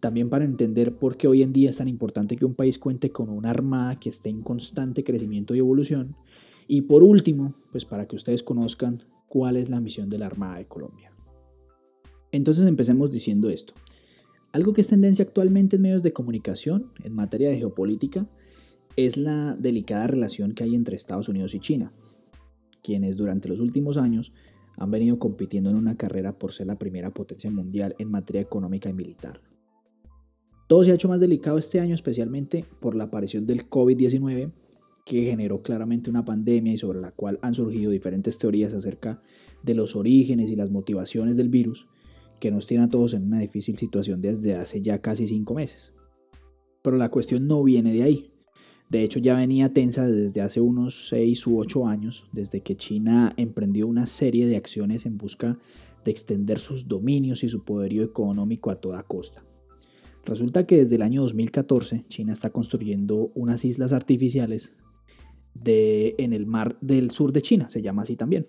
También 0.00 0.28
para 0.28 0.44
entender 0.44 0.94
por 0.96 1.16
qué 1.16 1.26
hoy 1.26 1.42
en 1.42 1.52
día 1.52 1.70
es 1.70 1.78
tan 1.78 1.88
importante 1.88 2.36
que 2.36 2.44
un 2.44 2.54
país 2.54 2.78
cuente 2.78 3.10
con 3.10 3.28
una 3.28 3.50
armada 3.50 3.98
que 3.98 4.10
esté 4.10 4.28
en 4.28 4.42
constante 4.42 5.04
crecimiento 5.04 5.54
y 5.54 5.58
evolución. 5.58 6.16
Y 6.68 6.82
por 6.82 7.02
último, 7.02 7.54
pues 7.72 7.84
para 7.84 8.06
que 8.06 8.16
ustedes 8.16 8.42
conozcan 8.42 8.98
cuál 9.28 9.56
es 9.56 9.70
la 9.70 9.80
misión 9.80 10.08
de 10.08 10.18
la 10.18 10.26
Armada 10.26 10.58
de 10.58 10.66
Colombia. 10.66 11.12
Entonces 12.32 12.66
empecemos 12.66 13.10
diciendo 13.10 13.50
esto. 13.50 13.74
Algo 14.52 14.72
que 14.72 14.80
es 14.80 14.88
tendencia 14.88 15.24
actualmente 15.24 15.76
en 15.76 15.82
medios 15.82 16.02
de 16.02 16.12
comunicación 16.12 16.92
en 17.04 17.14
materia 17.14 17.50
de 17.50 17.58
geopolítica 17.58 18.26
es 18.96 19.16
la 19.16 19.54
delicada 19.56 20.06
relación 20.06 20.52
que 20.52 20.64
hay 20.64 20.74
entre 20.74 20.96
Estados 20.96 21.28
Unidos 21.28 21.54
y 21.54 21.60
China, 21.60 21.90
quienes 22.82 23.16
durante 23.16 23.48
los 23.48 23.60
últimos 23.60 23.96
años 23.96 24.32
han 24.76 24.90
venido 24.90 25.18
compitiendo 25.18 25.70
en 25.70 25.76
una 25.76 25.96
carrera 25.96 26.38
por 26.38 26.52
ser 26.52 26.66
la 26.66 26.78
primera 26.78 27.10
potencia 27.10 27.50
mundial 27.50 27.94
en 27.98 28.10
materia 28.10 28.40
económica 28.40 28.88
y 28.88 28.92
militar. 28.92 29.40
Todo 30.66 30.82
se 30.82 30.90
ha 30.90 30.94
hecho 30.94 31.08
más 31.08 31.20
delicado 31.20 31.58
este 31.58 31.78
año, 31.78 31.94
especialmente 31.94 32.64
por 32.80 32.96
la 32.96 33.04
aparición 33.04 33.46
del 33.46 33.68
COVID-19, 33.68 34.50
que 35.04 35.24
generó 35.24 35.62
claramente 35.62 36.10
una 36.10 36.24
pandemia 36.24 36.72
y 36.72 36.78
sobre 36.78 37.00
la 37.00 37.12
cual 37.12 37.38
han 37.40 37.54
surgido 37.54 37.92
diferentes 37.92 38.38
teorías 38.38 38.74
acerca 38.74 39.22
de 39.62 39.74
los 39.74 39.94
orígenes 39.94 40.50
y 40.50 40.56
las 40.56 40.72
motivaciones 40.72 41.36
del 41.36 41.48
virus, 41.48 41.86
que 42.40 42.50
nos 42.50 42.66
tiene 42.66 42.84
a 42.84 42.88
todos 42.88 43.14
en 43.14 43.22
una 43.22 43.38
difícil 43.38 43.76
situación 43.76 44.20
desde 44.20 44.56
hace 44.56 44.82
ya 44.82 45.00
casi 45.00 45.28
cinco 45.28 45.54
meses. 45.54 45.92
Pero 46.82 46.96
la 46.96 47.10
cuestión 47.10 47.46
no 47.46 47.62
viene 47.62 47.92
de 47.92 48.02
ahí. 48.02 48.32
De 48.90 49.04
hecho, 49.04 49.20
ya 49.20 49.36
venía 49.36 49.72
tensa 49.72 50.06
desde 50.06 50.40
hace 50.40 50.60
unos 50.60 51.08
6 51.08 51.46
u 51.46 51.58
8 51.58 51.86
años, 51.86 52.24
desde 52.32 52.60
que 52.60 52.76
China 52.76 53.32
emprendió 53.36 53.86
una 53.86 54.06
serie 54.06 54.46
de 54.46 54.56
acciones 54.56 55.06
en 55.06 55.16
busca 55.16 55.58
de 56.04 56.10
extender 56.10 56.58
sus 56.58 56.86
dominios 56.86 57.42
y 57.42 57.48
su 57.48 57.64
poderío 57.64 58.04
económico 58.04 58.70
a 58.70 58.80
toda 58.80 59.02
costa. 59.02 59.44
Resulta 60.26 60.66
que 60.66 60.76
desde 60.76 60.96
el 60.96 61.02
año 61.02 61.22
2014 61.22 62.04
China 62.08 62.32
está 62.32 62.50
construyendo 62.50 63.30
unas 63.34 63.64
islas 63.64 63.92
artificiales 63.92 64.76
en 65.64 66.32
el 66.34 66.46
mar 66.46 66.76
del 66.80 67.10
sur 67.10 67.32
de 67.32 67.40
China, 67.40 67.70
se 67.70 67.80
llama 67.80 68.02
así 68.02 68.14
también, 68.14 68.46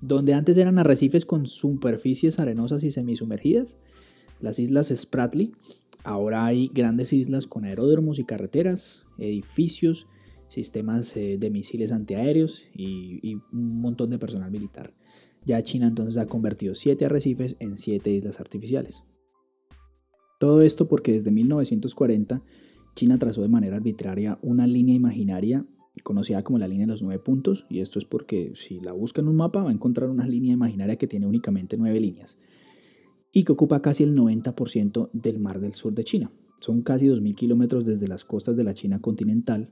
donde 0.00 0.32
antes 0.32 0.56
eran 0.56 0.78
arrecifes 0.78 1.26
con 1.26 1.46
superficies 1.46 2.38
arenosas 2.38 2.82
y 2.82 2.90
semisumergidas, 2.90 3.76
las 4.40 4.58
islas 4.58 4.92
Spratly 4.94 5.52
Ahora 6.04 6.46
hay 6.46 6.70
grandes 6.72 7.12
islas 7.12 7.46
con 7.46 7.64
aeródromos 7.64 8.18
y 8.18 8.24
carreteras, 8.24 9.04
edificios, 9.18 10.06
sistemas 10.48 11.14
eh, 11.16 11.36
de 11.38 11.50
misiles 11.50 11.92
antiaéreos 11.92 12.62
y, 12.74 13.34
un 13.52 13.80
montón 13.80 14.10
de 14.10 14.18
personal 14.18 14.50
militar. 14.50 14.94
Ya 15.44 15.62
China 15.62 15.88
entonces 15.88 16.16
ha 16.16 16.26
convertido 16.26 16.74
siete 16.74 17.04
arrecifes 17.04 17.56
en 17.58 17.78
siete 17.78 18.10
islas 18.10 18.40
artificiales. 18.40 19.02
Todo 20.38 20.62
esto 20.62 20.88
porque 20.88 21.12
desde 21.12 21.30
1940 21.30 22.42
China 22.94 23.18
trazó 23.18 23.42
de 23.42 23.48
manera 23.48 23.76
arbitraria 23.76 24.38
una 24.42 24.66
línea 24.66 24.94
imaginaria 24.94 25.64
conocida 26.02 26.42
como 26.42 26.58
la 26.58 26.68
línea 26.68 26.86
de 26.86 26.92
los 26.92 27.02
nueve 27.02 27.22
puntos, 27.22 27.66
y 27.68 27.80
esto 27.80 27.98
es 27.98 28.04
porque 28.04 28.52
si 28.54 28.80
la 28.80 28.92
busca 28.92 29.20
en 29.20 29.28
un 29.28 29.36
mapa 29.36 29.62
va 29.62 29.70
a 29.70 29.72
encontrar 29.72 30.10
una 30.10 30.26
línea 30.26 30.52
imaginaria 30.52 30.96
que 30.96 31.06
tiene 31.06 31.26
únicamente 31.26 31.76
nueve 31.76 32.00
líneas 32.00 32.38
y 33.32 33.44
que 33.44 33.52
ocupa 33.52 33.82
casi 33.82 34.04
el 34.04 34.16
90% 34.16 35.10
del 35.12 35.38
mar 35.38 35.60
del 35.60 35.74
sur 35.74 35.92
de 35.92 36.04
China. 36.04 36.30
Son 36.60 36.82
casi 36.82 37.06
2.000 37.06 37.34
kilómetros 37.34 37.84
desde 37.84 38.08
las 38.08 38.24
costas 38.24 38.56
de 38.56 38.64
la 38.64 38.74
China 38.74 39.00
continental. 39.00 39.70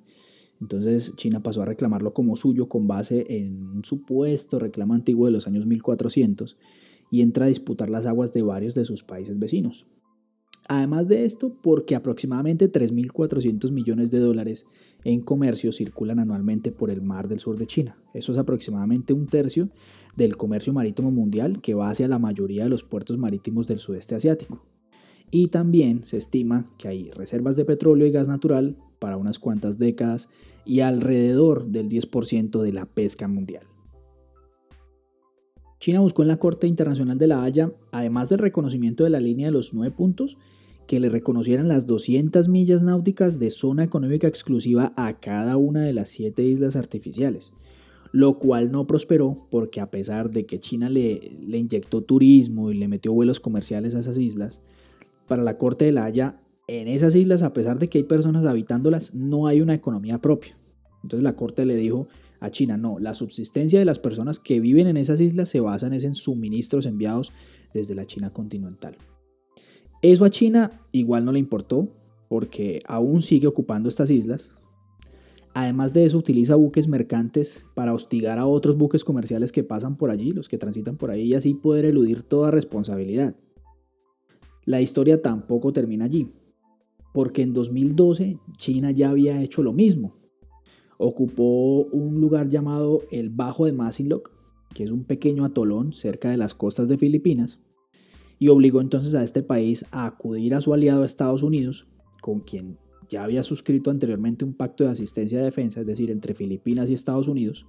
Entonces 0.61 1.15
China 1.17 1.43
pasó 1.43 1.63
a 1.63 1.65
reclamarlo 1.65 2.13
como 2.13 2.37
suyo 2.37 2.69
con 2.69 2.87
base 2.87 3.27
en 3.29 3.67
un 3.69 3.85
supuesto 3.85 4.59
reclamo 4.59 4.95
antiguo 4.95 5.27
de 5.27 5.33
los 5.33 5.47
años 5.47 5.67
1400 5.67 6.57
y 7.11 7.23
entra 7.23 7.47
a 7.47 7.49
disputar 7.49 7.89
las 7.89 8.07
aguas 8.07 8.33
de 8.33 8.43
varios 8.43 8.75
de 8.75 8.85
sus 8.85 9.03
países 9.03 9.39
vecinos. 9.39 9.87
Además 10.69 11.07
de 11.07 11.25
esto, 11.25 11.53
porque 11.63 11.95
aproximadamente 11.95 12.71
3.400 12.71 13.71
millones 13.71 14.11
de 14.11 14.19
dólares 14.19 14.67
en 15.05 15.21
comercio 15.21 15.71
circulan 15.71 16.19
anualmente 16.19 16.73
por 16.73 16.91
el 16.91 17.03
mar 17.03 17.29
del 17.29 17.39
sur 17.39 17.57
de 17.57 17.67
China. 17.67 17.97
Eso 18.15 18.33
es 18.33 18.39
aproximadamente 18.39 19.13
un 19.13 19.29
tercio 19.29 19.69
del 20.17 20.37
comercio 20.37 20.73
marítimo 20.73 21.13
mundial 21.13 21.61
que 21.61 21.75
va 21.75 21.91
hacia 21.91 22.09
la 22.09 22.19
mayoría 22.19 22.65
de 22.65 22.71
los 22.71 22.83
puertos 22.83 23.17
marítimos 23.17 23.69
del 23.69 23.79
sudeste 23.79 24.17
asiático. 24.17 24.65
Y 25.31 25.49
también 25.49 26.05
se 26.05 26.17
estima 26.17 26.71
que 26.79 26.89
hay 26.89 27.11
reservas 27.11 27.57
de 27.57 27.65
petróleo 27.65 28.07
y 28.07 28.11
gas 28.13 28.27
natural 28.27 28.77
para 28.99 29.17
unas 29.17 29.39
cuantas 29.39 29.79
décadas 29.79 30.29
y 30.65 30.81
alrededor 30.81 31.67
del 31.67 31.89
10% 31.89 32.63
de 32.63 32.73
la 32.73 32.87
pesca 32.87 33.29
mundial. 33.29 33.67
China 35.79 36.01
buscó 36.01 36.23
en 36.23 36.29
la 36.29 36.39
Corte 36.39 36.67
Internacional 36.67 37.19
de 37.19 37.27
la 37.27 37.43
Haya, 37.43 37.73
además 37.93 38.29
del 38.29 38.39
reconocimiento 38.39 39.05
de 39.05 39.11
la 39.11 39.21
línea 39.21 39.47
de 39.47 39.53
los 39.53 39.75
nueve 39.75 39.95
puntos, 39.95 40.39
que 40.87 41.01
le 41.01 41.09
reconocieran 41.09 41.69
las 41.69 41.87
200 41.87 42.49
millas 42.49 42.83
náuticas 42.83 43.39
de 43.39 43.51
zona 43.51 43.85
económica 43.85 44.29
exclusiva 44.29 44.93
a 44.97 45.19
cada 45.19 45.57
una 45.57 45.83
de 45.83 45.93
las 45.93 46.11
siete 46.11 46.43
islas 46.43 46.77
artificiales, 46.77 47.53
lo 48.13 48.39
cual 48.39 48.71
no 48.71 48.87
prosperó 48.87 49.37
porque 49.51 49.81
a 49.81 49.91
pesar 49.91 50.31
de 50.31 50.47
que 50.47 50.61
China 50.61 50.89
le, 50.89 51.37
le 51.47 51.59
inyectó 51.59 52.03
turismo 52.03 52.71
y 52.71 52.75
le 52.77 52.89
metió 52.89 53.13
vuelos 53.13 53.41
comerciales 53.41 53.95
a 53.95 54.01
esas 54.01 54.19
islas, 54.19 54.61
para 55.27 55.43
la 55.43 55.59
Corte 55.59 55.85
de 55.85 55.93
la 55.93 56.05
Haya 56.05 56.41
en 56.69 56.89
esas 56.89 57.15
islas, 57.15 57.43
a 57.43 57.53
pesar 57.53 57.79
de 57.79 57.89
que 57.89 57.99
hay 57.99 58.05
personas 58.05 58.45
habitándolas, 58.45 59.15
no 59.15 59.47
hay 59.47 59.61
una 59.61 59.75
economía 59.75 60.19
propia. 60.21 60.57
Entonces 61.03 61.23
la 61.23 61.37
Corte 61.37 61.65
le 61.65 61.77
dijo 61.77 62.09
China, 62.51 62.77
no, 62.77 62.99
la 62.99 63.15
subsistencia 63.15 63.79
de 63.79 63.85
las 63.85 63.99
personas 63.99 64.41
que 64.41 64.61
viven 64.61 64.87
en 64.87 64.97
esas 64.97 65.21
islas 65.21 65.49
se 65.49 65.61
basa 65.61 65.87
en 65.87 66.15
suministros 66.15 66.87
enviados 66.87 67.33
desde 67.73 67.95
la 67.95 68.07
China 68.07 68.33
continental. 68.33 68.97
Eso 70.03 70.25
a 70.25 70.31
China 70.31 70.71
igual 70.93 71.25
no 71.25 71.33
le 71.33 71.39
importó, 71.39 71.89
porque 72.29 72.83
aún 72.87 73.23
sigue 73.23 73.47
ocupando 73.47 73.89
estas 73.89 74.11
islas. 74.11 74.51
Además 75.55 75.95
de 75.95 76.05
eso, 76.05 76.19
utiliza 76.19 76.55
buques 76.55 76.87
mercantes 76.87 77.65
para 77.75 77.95
hostigar 77.95 78.39
a 78.39 78.47
otros 78.47 78.77
buques 78.77 79.05
comerciales 79.05 79.53
que 79.53 79.65
pasan 79.65 79.97
por 79.97 80.11
allí, 80.11 80.33
los 80.33 80.49
que 80.49 80.59
transitan 80.59 80.97
por 80.97 81.11
ahí, 81.11 81.23
y 81.23 81.35
así 81.35 81.55
poder 81.55 81.87
eludir 81.87 82.23
toda 82.23 82.51
responsabilidad. 82.51 83.37
La 84.67 84.83
historia 84.83 85.23
tampoco 85.23 85.73
termina 85.73 86.05
allí, 86.05 86.29
porque 87.15 87.43
en 87.43 87.55
2012 87.55 88.39
China 88.59 88.91
ya 88.91 89.11
había 89.11 89.41
hecho 89.43 89.63
lo 89.63 89.73
mismo. 89.73 90.17
Ocupó 90.99 91.83
un 91.93 92.21
lugar 92.21 92.49
llamado 92.49 93.03
el 93.11 93.31
Bajo 93.31 93.67
de 93.67 93.73
Masinloc, 93.73 94.31
que 94.75 94.85
es 94.85 94.91
un 94.91 95.05
pequeño 95.05 95.45
atolón 95.45 95.93
cerca 95.93 96.31
de 96.31 96.37
las 96.37 96.55
costas 96.55 96.89
de 96.89 96.99
Filipinas, 96.99 97.59
y 98.39 98.49
obligó 98.49 98.81
entonces 98.81 99.15
a 99.15 99.23
este 99.23 99.43
país 99.43 99.85
a 99.91 100.07
acudir 100.07 100.55
a 100.55 100.61
su 100.61 100.75
aliado 100.75 101.05
Estados 101.05 101.43
Unidos, 101.43 101.87
con 102.21 102.41
quien 102.41 102.79
ya 103.09 103.25
había 103.25 103.43
suscrito 103.43 103.91
anteriormente 103.91 104.45
un 104.45 104.55
pacto 104.55 104.85
de 104.85 104.91
asistencia 104.91 105.41
y 105.41 105.45
defensa, 105.45 105.81
es 105.81 105.87
decir, 105.87 106.11
entre 106.11 106.35
Filipinas 106.35 106.91
y 106.91 106.95
Estados 106.95 107.29
Unidos, 107.29 107.67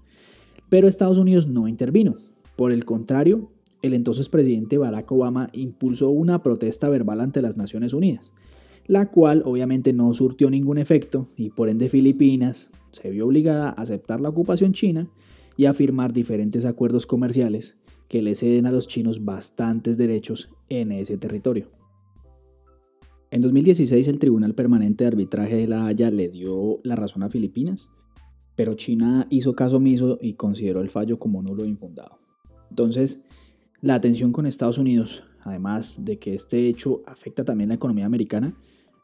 pero 0.69 0.87
Estados 0.87 1.17
Unidos 1.17 1.47
no 1.47 1.67
intervino. 1.67 2.15
Por 2.55 2.71
el 2.71 2.85
contrario, 2.85 3.51
el 3.81 3.93
entonces 3.93 4.29
presidente 4.29 4.77
Barack 4.77 5.11
Obama 5.11 5.49
impulsó 5.53 6.09
una 6.09 6.41
protesta 6.41 6.89
verbal 6.89 7.21
ante 7.21 7.41
las 7.41 7.57
Naciones 7.57 7.93
Unidas, 7.93 8.33
la 8.87 9.07
cual 9.07 9.43
obviamente 9.45 9.93
no 9.93 10.13
surtió 10.13 10.49
ningún 10.49 10.77
efecto 10.77 11.27
y 11.35 11.49
por 11.49 11.69
ende 11.69 11.89
Filipinas 11.89 12.71
se 12.93 13.09
vio 13.09 13.25
obligada 13.27 13.69
a 13.69 13.81
aceptar 13.81 14.21
la 14.21 14.29
ocupación 14.29 14.73
china 14.73 15.07
y 15.57 15.65
a 15.65 15.73
firmar 15.73 16.13
diferentes 16.13 16.65
acuerdos 16.65 17.05
comerciales 17.05 17.75
que 18.07 18.21
le 18.21 18.35
ceden 18.35 18.65
a 18.65 18.71
los 18.71 18.87
chinos 18.87 19.25
bastantes 19.25 19.97
derechos 19.97 20.49
en 20.69 20.93
ese 20.93 21.17
territorio. 21.17 21.67
En 23.29 23.41
2016 23.41 24.07
el 24.07 24.19
Tribunal 24.19 24.55
Permanente 24.55 25.03
de 25.03 25.09
Arbitraje 25.09 25.57
de 25.57 25.67
La 25.67 25.85
Haya 25.85 26.09
le 26.09 26.29
dio 26.29 26.79
la 26.83 26.95
razón 26.95 27.23
a 27.23 27.29
Filipinas, 27.29 27.89
pero 28.55 28.75
China 28.75 29.27
hizo 29.29 29.53
caso 29.53 29.77
omiso 29.77 30.17
y 30.21 30.33
consideró 30.33 30.79
el 30.79 30.89
fallo 30.89 31.19
como 31.19 31.41
nulo 31.41 31.65
e 31.65 31.67
infundado. 31.67 32.19
Entonces, 32.69 33.21
la 33.81 33.95
atención 33.95 34.31
con 34.31 34.45
Estados 34.45 34.77
Unidos, 34.77 35.23
además 35.43 35.97
de 35.99 36.17
que 36.19 36.33
este 36.33 36.67
hecho 36.67 37.03
afecta 37.05 37.43
también 37.43 37.67
la 37.67 37.75
economía 37.75 38.05
americana, 38.05 38.55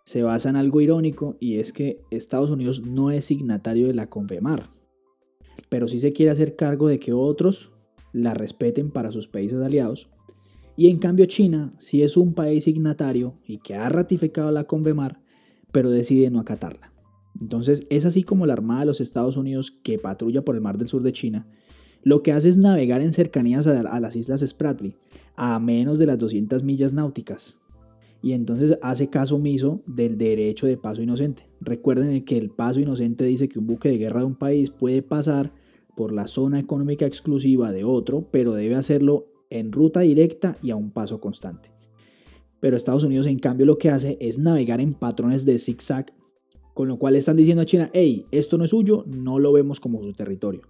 se 0.05 0.23
basa 0.23 0.49
en 0.49 0.55
algo 0.55 0.81
irónico 0.81 1.37
y 1.39 1.59
es 1.59 1.71
que 1.73 2.01
Estados 2.11 2.49
Unidos 2.49 2.85
no 2.85 3.11
es 3.11 3.25
signatario 3.25 3.87
de 3.87 3.93
la 3.93 4.09
CONFEMAR, 4.09 4.69
pero 5.69 5.87
sí 5.87 5.99
se 5.99 6.13
quiere 6.13 6.31
hacer 6.31 6.55
cargo 6.55 6.87
de 6.87 6.99
que 6.99 7.13
otros 7.13 7.71
la 8.11 8.33
respeten 8.33 8.91
para 8.91 9.11
sus 9.11 9.27
países 9.27 9.61
aliados. 9.61 10.09
Y 10.75 10.89
en 10.89 10.97
cambio 10.97 11.25
China 11.25 11.73
sí 11.79 12.01
es 12.01 12.17
un 12.17 12.33
país 12.33 12.63
signatario 12.63 13.35
y 13.45 13.59
que 13.59 13.75
ha 13.75 13.89
ratificado 13.89 14.51
la 14.51 14.65
CONVEMAR, 14.65 15.19
pero 15.71 15.89
decide 15.89 16.29
no 16.29 16.39
acatarla. 16.39 16.91
Entonces 17.39 17.85
es 17.89 18.05
así 18.05 18.23
como 18.23 18.45
la 18.45 18.53
Armada 18.53 18.81
de 18.81 18.85
los 18.87 19.01
Estados 19.01 19.37
Unidos 19.37 19.71
que 19.71 19.99
patrulla 19.99 20.43
por 20.43 20.55
el 20.55 20.61
mar 20.61 20.77
del 20.77 20.87
sur 20.87 21.03
de 21.03 21.13
China, 21.13 21.47
lo 22.03 22.21
que 22.21 22.33
hace 22.33 22.49
es 22.49 22.57
navegar 22.57 23.01
en 23.01 23.13
cercanías 23.13 23.65
a, 23.65 23.99
las 23.99 24.15
islas 24.15 24.41
Spratly, 24.45 24.97
a 25.35 25.57
menos 25.59 25.99
de 25.99 26.05
las 26.05 26.19
200 26.19 26.61
millas 26.61 26.93
náuticas, 26.93 27.57
y 28.23 28.31
entonces 28.31 28.79
hace 28.81 29.09
caso 29.09 29.35
omiso 29.35 29.83
del 29.85 30.17
derecho 30.17 30.65
de 30.65 30.77
paso 30.77 31.01
inocente. 31.01 31.45
Recuerden 31.59 32.23
que 32.23 32.37
el 32.37 32.49
paso 32.49 32.79
inocente 32.79 33.25
dice 33.25 33.49
que 33.49 33.59
un 33.59 33.67
buque 33.67 33.89
de 33.89 33.97
guerra 33.97 34.21
de 34.21 34.27
un 34.27 34.35
país 34.35 34.69
puede 34.69 35.01
pasar 35.01 35.51
por 35.97 36.13
la 36.13 36.25
zona 36.27 36.57
económica 36.57 37.05
exclusiva 37.05 37.73
de 37.73 37.83
otro, 37.83 38.29
pero 38.31 38.53
debe 38.53 38.75
hacerlo 38.75 39.27
en 39.49 39.73
ruta 39.73 39.99
directa 39.99 40.55
y 40.63 40.71
a 40.71 40.77
un 40.77 40.91
paso 40.91 41.19
constante. 41.19 41.69
Pero 42.61 42.77
Estados 42.77 43.03
Unidos 43.03 43.27
en 43.27 43.39
cambio 43.39 43.65
lo 43.65 43.77
que 43.77 43.89
hace 43.89 44.17
es 44.21 44.39
navegar 44.39 44.79
en 44.79 44.93
patrones 44.93 45.43
de 45.43 45.59
zigzag, 45.59 46.13
con 46.73 46.87
lo 46.87 46.97
cual 46.97 47.17
están 47.17 47.35
diciendo 47.35 47.63
a 47.63 47.65
China, 47.65 47.89
hey, 47.91 48.25
esto 48.31 48.57
no 48.57 48.63
es 48.63 48.69
suyo, 48.69 49.03
no 49.05 49.37
lo 49.37 49.51
vemos 49.51 49.81
como 49.81 50.01
su 50.01 50.13
territorio. 50.13 50.61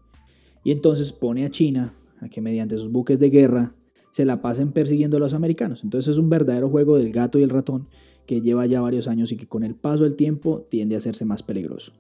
Y 0.64 0.72
entonces 0.72 1.14
pone 1.14 1.46
a 1.46 1.52
China 1.52 1.94
a 2.20 2.30
que 2.30 2.42
mediante 2.42 2.80
sus 2.80 2.92
buques 2.92 3.20
de 3.20 3.30
guerra 3.30 3.76
se 4.14 4.26
la 4.26 4.42
pasen 4.42 4.72
persiguiendo 4.72 5.18
a 5.18 5.20
los 5.20 5.34
americanos. 5.34 5.84
Entonces 5.84 6.12
es 6.12 6.18
un 6.20 6.30
verdadero 6.30 6.70
juego 6.70 6.98
del 6.98 7.12
gato 7.12 7.40
y 7.40 7.44
el 7.44 7.50
ratón 7.50 7.88
que 8.28 8.42
lleva 8.42 8.68
ya 8.68 8.80
varios 8.80 9.08
años 9.08 9.32
y 9.32 9.38
que 9.38 9.48
con 9.48 9.64
el 9.64 9.74
paso 9.74 10.04
del 10.04 10.16
tiempo 10.16 10.68
tiende 10.70 10.94
a 10.94 11.00
hacerse 11.00 11.26
más 11.26 11.42
peligroso. 11.42 11.92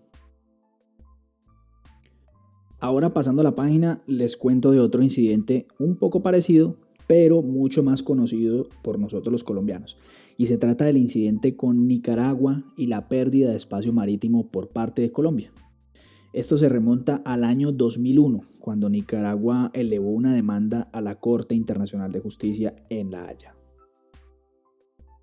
Ahora 2.80 3.14
pasando 3.14 3.42
a 3.42 3.44
la 3.44 3.56
página, 3.56 4.04
les 4.06 4.38
cuento 4.38 4.70
de 4.70 4.80
otro 4.80 5.02
incidente 5.02 5.66
un 5.80 5.96
poco 5.96 6.22
parecido, 6.22 6.78
pero 7.08 7.42
mucho 7.42 7.82
más 7.82 8.04
conocido 8.04 8.68
por 8.84 9.00
nosotros 9.00 9.32
los 9.32 9.44
colombianos. 9.44 9.98
Y 10.38 10.46
se 10.46 10.60
trata 10.60 10.86
del 10.86 10.98
incidente 10.98 11.56
con 11.56 11.88
Nicaragua 11.88 12.64
y 12.78 12.88
la 12.88 13.08
pérdida 13.08 13.50
de 13.50 13.58
espacio 13.58 13.92
marítimo 13.92 14.52
por 14.52 14.68
parte 14.68 15.02
de 15.02 15.12
Colombia. 15.12 15.52
Esto 16.34 16.58
se 16.58 16.68
remonta 16.68 17.22
al 17.26 17.44
año 17.44 17.72
2001, 17.72 18.40
cuando 18.60 18.90
Nicaragua 18.90 19.70
elevó 19.76 20.10
una 20.10 20.34
demanda 20.34 20.90
a 20.92 21.00
la 21.00 21.20
Corte 21.20 21.54
Internacional 21.54 22.12
de 22.12 22.22
Justicia 22.22 22.74
en 22.90 23.12
La 23.12 23.28
Haya. 23.28 23.56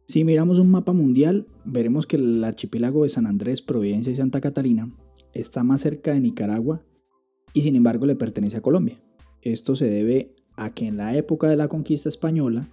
Si 0.06 0.22
miramos 0.22 0.60
un 0.60 0.70
mapa 0.70 0.92
mundial, 0.92 1.46
veremos 1.64 2.06
que 2.06 2.14
el 2.14 2.44
archipiélago 2.44 3.02
de 3.02 3.08
San 3.08 3.26
Andrés, 3.26 3.60
Providencia 3.60 4.12
y 4.12 4.16
Santa 4.16 4.40
Catalina 4.40 4.88
está 5.34 5.64
más 5.64 5.80
cerca 5.80 6.12
de 6.12 6.20
Nicaragua 6.20 6.82
y 7.54 7.62
sin 7.62 7.74
embargo 7.74 8.06
le 8.06 8.14
pertenece 8.14 8.58
a 8.58 8.62
Colombia. 8.62 9.02
Esto 9.42 9.74
se 9.74 9.86
debe 9.86 10.36
a 10.54 10.74
que 10.74 10.86
en 10.86 10.96
la 10.96 11.16
época 11.16 11.48
de 11.48 11.56
la 11.56 11.66
conquista 11.66 12.08
española, 12.08 12.68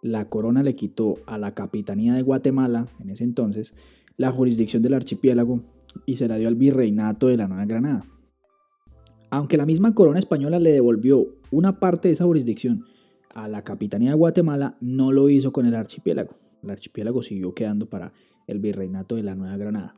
la 0.00 0.30
corona 0.30 0.62
le 0.62 0.76
quitó 0.76 1.16
a 1.26 1.36
la 1.36 1.52
capitanía 1.52 2.14
de 2.14 2.22
Guatemala, 2.22 2.86
en 3.00 3.10
ese 3.10 3.24
entonces, 3.24 3.74
la 4.16 4.32
jurisdicción 4.32 4.82
del 4.82 4.94
archipiélago 4.94 5.60
y 6.06 6.16
se 6.16 6.28
la 6.28 6.36
dio 6.36 6.48
al 6.48 6.54
virreinato 6.54 7.28
de 7.28 7.36
la 7.36 7.48
Nueva 7.48 7.64
Granada. 7.66 8.04
Aunque 9.30 9.56
la 9.56 9.66
misma 9.66 9.94
corona 9.94 10.18
española 10.18 10.58
le 10.58 10.72
devolvió 10.72 11.26
una 11.50 11.78
parte 11.80 12.08
de 12.08 12.14
esa 12.14 12.24
jurisdicción 12.24 12.84
a 13.34 13.48
la 13.48 13.62
capitanía 13.62 14.10
de 14.10 14.16
Guatemala, 14.16 14.76
no 14.80 15.10
lo 15.12 15.30
hizo 15.30 15.52
con 15.52 15.66
el 15.66 15.74
archipiélago. 15.74 16.34
El 16.62 16.70
archipiélago 16.70 17.22
siguió 17.22 17.52
quedando 17.52 17.86
para 17.86 18.12
el 18.46 18.58
virreinato 18.58 19.16
de 19.16 19.22
la 19.22 19.34
Nueva 19.34 19.56
Granada. 19.56 19.94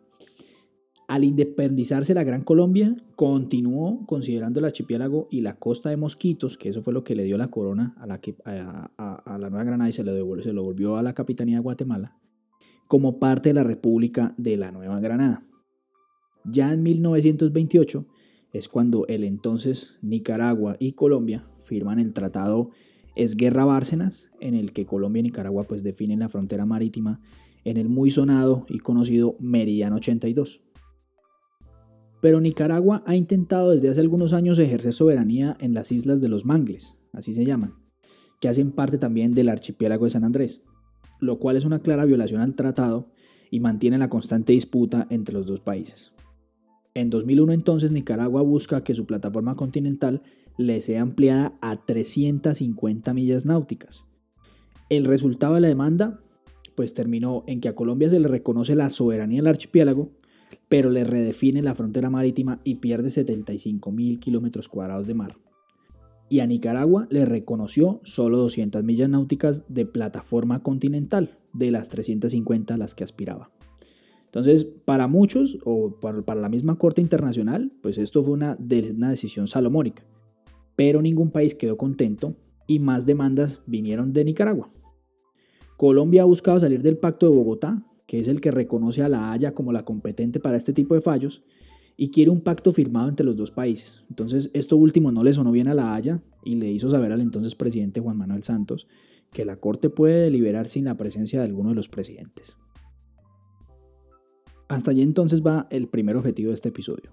Al 1.07 1.25
independizarse 1.25 2.15
la 2.15 2.25
Gran 2.25 2.43
Colombia, 2.43 2.97
continuó 3.15 4.07
considerando 4.07 4.61
el 4.61 4.67
archipiélago 4.67 5.29
y 5.31 5.43
la 5.43 5.57
costa 5.57 5.91
de 5.91 5.99
Mosquitos, 5.99 6.57
que 6.57 6.71
eso 6.71 6.83
fue 6.83 6.95
lo 6.95 7.05
que 7.05 7.15
le 7.15 7.25
dio 7.25 7.37
la 7.37 7.49
corona 7.49 7.95
a 7.99 8.07
la, 8.07 9.51
Nueva 9.51 9.65
Granada 9.65 9.91
y 9.91 9.93
se 9.93 10.03
lo, 10.03 10.15
devolvió, 10.15 10.63
volvió 10.63 10.97
a 10.97 11.03
la 11.03 11.13
Capitanía 11.13 11.57
de 11.57 11.63
Guatemala, 11.63 12.17
como 12.87 13.19
parte 13.19 13.51
de 13.51 13.55
la 13.55 13.65
República 13.65 14.33
de 14.39 14.57
la 14.57 14.73
Nueva 14.73 14.99
Granada. 15.01 15.43
Ya 16.45 16.73
en 16.73 16.83
1928 16.83 18.07
es 18.53 18.69
cuando 18.69 19.07
el 19.09 19.25
entonces 19.25 19.97
Nicaragua 20.03 20.77
y 20.79 20.93
Colombia 20.93 21.45
firman 21.63 21.99
el 21.99 22.13
tratado 22.13 22.71
Esguerra 23.17 23.65
Bárcenas, 23.65 24.31
en 24.41 24.55
el 24.55 24.73
que 24.73 24.87
Colombia 24.87 25.21
y 25.21 25.25
Nicaragua 25.25 25.65
pues 25.65 25.83
definen 25.83 26.19
la 26.19 26.29
frontera 26.29 26.67
marítima 26.67 27.21
en 27.65 27.79
el 27.79 27.89
muy 27.89 28.11
sonado 28.11 28.67
y 28.69 28.79
conocido 28.79 29.37
Meridiano 29.41 29.97
82. 29.97 30.61
Pero 32.21 32.41
Nicaragua 32.41 33.03
ha 33.07 33.17
intentado 33.17 33.71
desde 33.71 33.89
hace 33.89 34.01
algunos 34.01 34.33
años 34.33 34.59
ejercer 34.59 34.93
soberanía 34.93 35.57
en 35.61 35.75
las 35.75 35.93
islas 35.93 36.21
de 36.21 36.29
los 36.29 36.45
Mangles, 36.45 36.99
así 37.13 37.35
se 37.35 37.45
llaman, 37.45 37.75
que 38.41 38.49
hacen 38.49 38.73
parte 38.73 38.99
también 38.99 39.33
del 39.33 39.49
archipiélago 39.49 40.05
de 40.05 40.11
San 40.11 40.25
Andrés, 40.25 40.61
lo 41.21 41.39
cual 41.39 41.57
es 41.57 41.65
una 41.65 41.81
clara 41.81 42.05
violación 42.05 42.41
al 42.41 42.55
tratado 42.55 43.09
y 43.51 43.61
mantiene 43.61 43.99
la 43.99 44.09
constante 44.09 44.53
disputa 44.53 45.07
entre 45.11 45.35
los 45.35 45.47
dos 45.47 45.61
países. 45.61 46.14
En 46.95 47.11
2001 47.11 47.53
entonces 47.53 47.91
Nicaragua 47.91 48.43
busca 48.43 48.85
que 48.85 48.95
su 48.95 49.05
plataforma 49.05 49.57
continental 49.57 50.23
le 50.57 50.81
sea 50.81 51.03
ampliada 51.03 51.55
a 51.61 51.85
350 51.85 53.13
millas 53.13 53.45
náuticas. 53.45 54.05
El 54.89 55.05
resultado 55.05 55.55
de 55.55 55.61
la 55.61 55.69
demanda 55.69 56.21
pues 56.75 56.95
terminó 56.95 57.45
en 57.47 57.61
que 57.61 57.69
a 57.69 57.75
Colombia 57.75 58.11
se 58.11 58.21
le 58.21 58.29
reconoce 58.29 58.75
la 58.75 58.91
soberanía 58.91 59.39
del 59.39 59.49
archipiélago, 59.49 60.11
pero 60.69 60.91
le 60.91 61.05
redefine 61.05 61.63
la 61.63 61.75
frontera 61.75 62.11
marítima 62.11 62.61
y 62.65 62.77
pierde 62.77 63.11
75 63.11 63.93
mil 63.93 64.19
kilómetros 64.19 64.69
cuadrados 64.69 65.07
de 65.07 65.15
mar. 65.15 65.37
Y 66.29 66.41
a 66.41 66.47
Nicaragua 66.47 67.07
le 67.11 67.27
reconoció 67.27 68.01
solo 68.03 68.39
200 68.39 68.83
millas 68.83 69.09
náuticas 69.09 69.65
de 69.69 69.87
plataforma 69.87 70.63
continental, 70.63 71.39
de 71.53 71.71
las 71.71 71.91
350 71.91 72.75
a 72.75 72.79
las 72.79 72.95
que 72.95 73.05
aspiraba. 73.05 73.51
Entonces, 74.35 74.65
para 74.65 75.07
muchos, 75.07 75.59
o 75.65 76.01
para, 76.01 76.35
la 76.35 76.49
misma 76.49 76.77
Corte 76.77 77.01
Internacional, 77.01 77.71
pues 77.81 77.99
esto 77.99 78.25
fue 78.25 78.33
una, 78.33 78.59
una 78.59 79.11
decisión 79.11 79.47
salomónica. 79.47 80.03
Pero 80.75 81.01
ningún 81.01 81.31
país 81.31 81.55
quedó 81.55 81.77
contento 81.77 82.35
y 82.67 82.81
más 82.81 83.07
demandas 83.07 83.61
vinieron 83.65 84.13
de 84.13 84.25
Nicaragua. 84.25 84.67
Colombia 85.77 86.23
ha 86.23 86.25
buscado 86.25 86.59
salir 86.59 86.83
del 86.83 86.99
Pacto 86.99 87.31
de 87.31 87.37
Bogotá, 87.37 87.85
que 88.09 88.19
es 88.19 88.27
el 88.27 88.41
que 88.41 88.51
reconoce 88.51 89.05
a 89.05 89.09
La 89.09 89.31
Haya 89.31 89.55
como 89.55 89.73
la 89.73 89.85
competente 89.85 90.41
para 90.41 90.57
este 90.57 90.73
tipo 90.73 90.97
de 90.97 91.01
fallos, 91.01 91.45
y 91.97 92.11
quiere 92.11 92.33
un 92.33 92.41
pacto 92.41 92.73
firmado 92.73 93.09
entre 93.09 93.25
los 93.25 93.37
dos 93.37 93.53
países. 93.53 94.03
Entonces, 94.11 94.51
esto 94.53 94.77
último 94.77 95.13
no 95.13 95.23
le 95.23 95.33
sonó 95.33 95.53
bien 95.53 95.69
a 95.69 95.75
La 95.75 95.95
Haya 95.95 96.25
y 96.45 96.57
le 96.57 96.73
hizo 96.73 96.91
saber 96.91 97.13
al 97.13 97.21
entonces 97.21 97.55
presidente 97.55 98.01
Juan 98.01 98.19
Manuel 98.19 98.43
Santos 98.43 98.89
que 99.33 99.45
la 99.45 99.59
Corte 99.59 99.91
puede 99.91 100.25
deliberar 100.25 100.67
sin 100.67 100.87
la 100.87 100.97
presencia 100.97 101.39
de 101.39 101.47
alguno 101.47 101.69
de 101.69 101.77
los 101.77 101.89
presidentes. 101.89 102.57
Hasta 104.69 104.91
allí 104.91 105.03
entonces 105.03 105.43
va 105.43 105.67
el 105.71 105.89
primer 105.89 106.17
objetivo 106.17 106.51
de 106.51 106.55
este 106.55 106.71
episodio. 106.71 107.11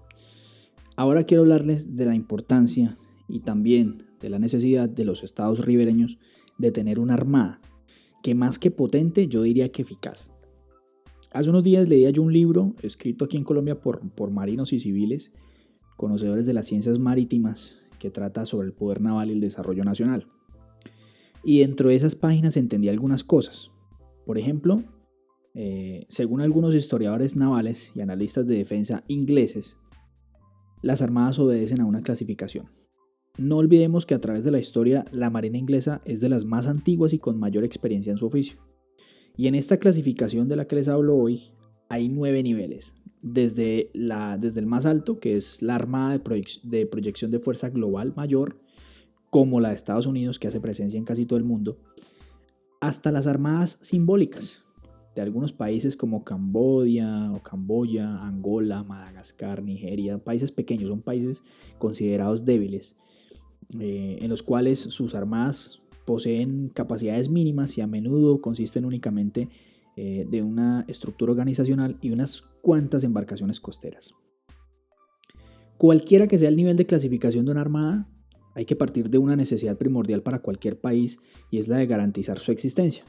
Ahora 0.96 1.24
quiero 1.24 1.42
hablarles 1.42 1.96
de 1.96 2.06
la 2.06 2.14
importancia 2.14 2.96
y 3.28 3.40
también 3.40 4.04
de 4.20 4.30
la 4.30 4.38
necesidad 4.38 4.88
de 4.88 5.04
los 5.04 5.22
estados 5.22 5.58
ribereños 5.64 6.18
de 6.58 6.70
tener 6.70 6.98
una 6.98 7.14
armada, 7.14 7.60
que 8.22 8.34
más 8.34 8.58
que 8.58 8.70
potente 8.70 9.26
yo 9.26 9.42
diría 9.42 9.70
que 9.70 9.82
eficaz. 9.82 10.32
Hace 11.32 11.48
unos 11.48 11.64
días 11.64 11.88
leía 11.88 12.10
yo 12.10 12.22
un 12.22 12.32
libro 12.32 12.74
escrito 12.82 13.24
aquí 13.24 13.38
en 13.38 13.44
Colombia 13.44 13.80
por, 13.80 14.00
por 14.10 14.30
marinos 14.30 14.72
y 14.72 14.78
civiles, 14.78 15.32
conocedores 15.96 16.44
de 16.46 16.52
las 16.52 16.66
ciencias 16.66 16.98
marítimas, 16.98 17.78
que 17.98 18.10
trata 18.10 18.44
sobre 18.44 18.66
el 18.66 18.74
poder 18.74 19.00
naval 19.00 19.30
y 19.30 19.32
el 19.32 19.40
desarrollo 19.40 19.84
nacional. 19.84 20.26
Y 21.44 21.60
dentro 21.60 21.88
de 21.88 21.94
esas 21.94 22.14
páginas 22.14 22.56
entendí 22.56 22.88
algunas 22.88 23.24
cosas. 23.24 23.70
Por 24.26 24.38
ejemplo, 24.38 24.82
eh, 25.54 26.06
según 26.08 26.40
algunos 26.40 26.74
historiadores 26.74 27.36
navales 27.36 27.90
y 27.94 28.00
analistas 28.00 28.46
de 28.46 28.56
defensa 28.56 29.04
ingleses, 29.08 29.76
las 30.80 31.02
armadas 31.02 31.38
obedecen 31.38 31.80
a 31.80 31.86
una 31.86 32.02
clasificación. 32.02 32.68
No 33.38 33.56
olvidemos 33.56 34.04
que 34.04 34.14
a 34.14 34.20
través 34.20 34.44
de 34.44 34.50
la 34.50 34.58
historia 34.58 35.04
la 35.10 35.30
Marina 35.30 35.58
inglesa 35.58 36.02
es 36.04 36.20
de 36.20 36.28
las 36.28 36.44
más 36.44 36.66
antiguas 36.66 37.12
y 37.12 37.18
con 37.18 37.38
mayor 37.38 37.64
experiencia 37.64 38.10
en 38.10 38.18
su 38.18 38.26
oficio. 38.26 38.58
Y 39.36 39.46
en 39.46 39.54
esta 39.54 39.78
clasificación 39.78 40.48
de 40.48 40.56
la 40.56 40.66
que 40.66 40.76
les 40.76 40.88
hablo 40.88 41.16
hoy 41.16 41.52
hay 41.88 42.08
nueve 42.08 42.42
niveles. 42.42 42.94
Desde, 43.22 43.90
la, 43.94 44.36
desde 44.36 44.58
el 44.60 44.66
más 44.66 44.84
alto, 44.84 45.20
que 45.20 45.36
es 45.36 45.62
la 45.62 45.76
Armada 45.76 46.18
de, 46.18 46.44
de 46.64 46.86
Proyección 46.86 47.30
de 47.30 47.38
Fuerza 47.38 47.70
Global 47.70 48.12
Mayor, 48.16 48.60
como 49.30 49.60
la 49.60 49.68
de 49.68 49.76
Estados 49.76 50.06
Unidos, 50.06 50.38
que 50.38 50.48
hace 50.48 50.60
presencia 50.60 50.98
en 50.98 51.04
casi 51.04 51.24
todo 51.24 51.38
el 51.38 51.44
mundo, 51.44 51.78
hasta 52.80 53.12
las 53.12 53.28
armadas 53.28 53.78
simbólicas 53.80 54.62
de 55.14 55.20
algunos 55.20 55.52
países 55.52 55.96
como 55.96 56.24
Cambodia 56.24 57.30
o 57.32 57.42
Camboya, 57.42 58.18
Angola, 58.18 58.82
Madagascar, 58.82 59.62
Nigeria, 59.62 60.18
países 60.18 60.50
pequeños, 60.52 60.88
son 60.88 61.02
países 61.02 61.42
considerados 61.78 62.44
débiles, 62.44 62.96
eh, 63.78 64.18
en 64.20 64.28
los 64.30 64.42
cuales 64.42 64.80
sus 64.80 65.14
armadas 65.14 65.80
poseen 66.06 66.68
capacidades 66.68 67.28
mínimas 67.28 67.76
y 67.78 67.80
a 67.80 67.86
menudo 67.86 68.40
consisten 68.40 68.84
únicamente 68.84 69.48
eh, 69.96 70.26
de 70.28 70.42
una 70.42 70.84
estructura 70.88 71.32
organizacional 71.32 71.98
y 72.00 72.10
unas 72.10 72.42
cuantas 72.62 73.04
embarcaciones 73.04 73.60
costeras. 73.60 74.14
Cualquiera 75.76 76.28
que 76.28 76.38
sea 76.38 76.48
el 76.48 76.56
nivel 76.56 76.76
de 76.76 76.86
clasificación 76.86 77.44
de 77.44 77.50
una 77.50 77.60
armada, 77.60 78.08
hay 78.54 78.64
que 78.64 78.76
partir 78.76 79.10
de 79.10 79.18
una 79.18 79.36
necesidad 79.36 79.76
primordial 79.76 80.22
para 80.22 80.40
cualquier 80.40 80.80
país 80.80 81.18
y 81.50 81.58
es 81.58 81.68
la 81.68 81.76
de 81.78 81.86
garantizar 81.86 82.38
su 82.38 82.52
existencia. 82.52 83.04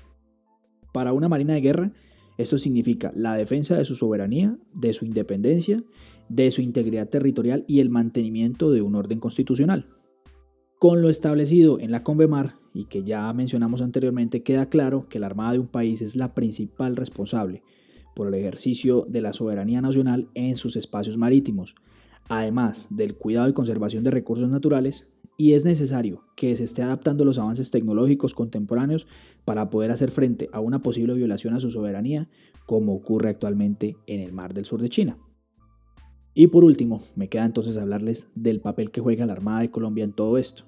Para 0.93 1.11
una 1.11 1.27
marina 1.27 1.55
de 1.55 1.61
guerra, 1.61 1.91
esto 2.37 2.57
significa 2.57 3.11
la 3.15 3.35
defensa 3.35 3.77
de 3.77 3.85
su 3.85 3.95
soberanía, 3.95 4.57
de 4.73 4.93
su 4.93 5.05
independencia, 5.05 5.83
de 6.29 6.49
su 6.51 6.61
integridad 6.61 7.09
territorial 7.09 7.65
y 7.67 7.79
el 7.79 7.89
mantenimiento 7.89 8.71
de 8.71 8.81
un 8.81 8.95
orden 8.95 9.19
constitucional. 9.19 9.85
Con 10.79 11.01
lo 11.01 11.09
establecido 11.09 11.79
en 11.79 11.91
la 11.91 12.03
Convemar 12.03 12.55
y 12.73 12.85
que 12.85 13.03
ya 13.03 13.31
mencionamos 13.33 13.81
anteriormente, 13.81 14.43
queda 14.43 14.67
claro 14.67 15.07
que 15.09 15.19
la 15.19 15.27
Armada 15.27 15.53
de 15.53 15.59
un 15.59 15.67
país 15.67 16.01
es 16.01 16.15
la 16.15 16.33
principal 16.33 16.95
responsable 16.95 17.63
por 18.15 18.27
el 18.27 18.33
ejercicio 18.35 19.05
de 19.07 19.21
la 19.21 19.33
soberanía 19.33 19.81
nacional 19.81 20.27
en 20.33 20.57
sus 20.57 20.75
espacios 20.75 21.17
marítimos, 21.17 21.75
además 22.29 22.87
del 22.89 23.15
cuidado 23.15 23.49
y 23.49 23.53
conservación 23.53 24.03
de 24.03 24.11
recursos 24.11 24.49
naturales, 24.49 25.07
y 25.37 25.53
es 25.53 25.65
necesario 25.65 26.23
que 26.35 26.55
se 26.55 26.63
esté 26.63 26.83
adaptando 26.83 27.25
los 27.25 27.39
avances 27.39 27.71
tecnológicos 27.71 28.33
contemporáneos 28.33 29.07
para 29.45 29.69
poder 29.69 29.91
hacer 29.91 30.11
frente 30.11 30.49
a 30.53 30.59
una 30.59 30.83
posible 30.83 31.13
violación 31.15 31.55
a 31.55 31.59
su 31.59 31.71
soberanía, 31.71 32.29
como 32.65 32.93
ocurre 32.93 33.29
actualmente 33.29 33.97
en 34.05 34.21
el 34.21 34.31
Mar 34.31 34.53
del 34.53 34.65
Sur 34.65 34.81
de 34.81 34.89
China. 34.89 35.17
Y 36.35 36.47
por 36.47 36.63
último, 36.63 37.03
me 37.15 37.29
queda 37.29 37.45
entonces 37.45 37.77
hablarles 37.77 38.27
del 38.35 38.59
papel 38.59 38.91
que 38.91 39.01
juega 39.01 39.25
la 39.25 39.33
Armada 39.33 39.61
de 39.61 39.71
Colombia 39.71 40.03
en 40.03 40.13
todo 40.13 40.37
esto. 40.37 40.63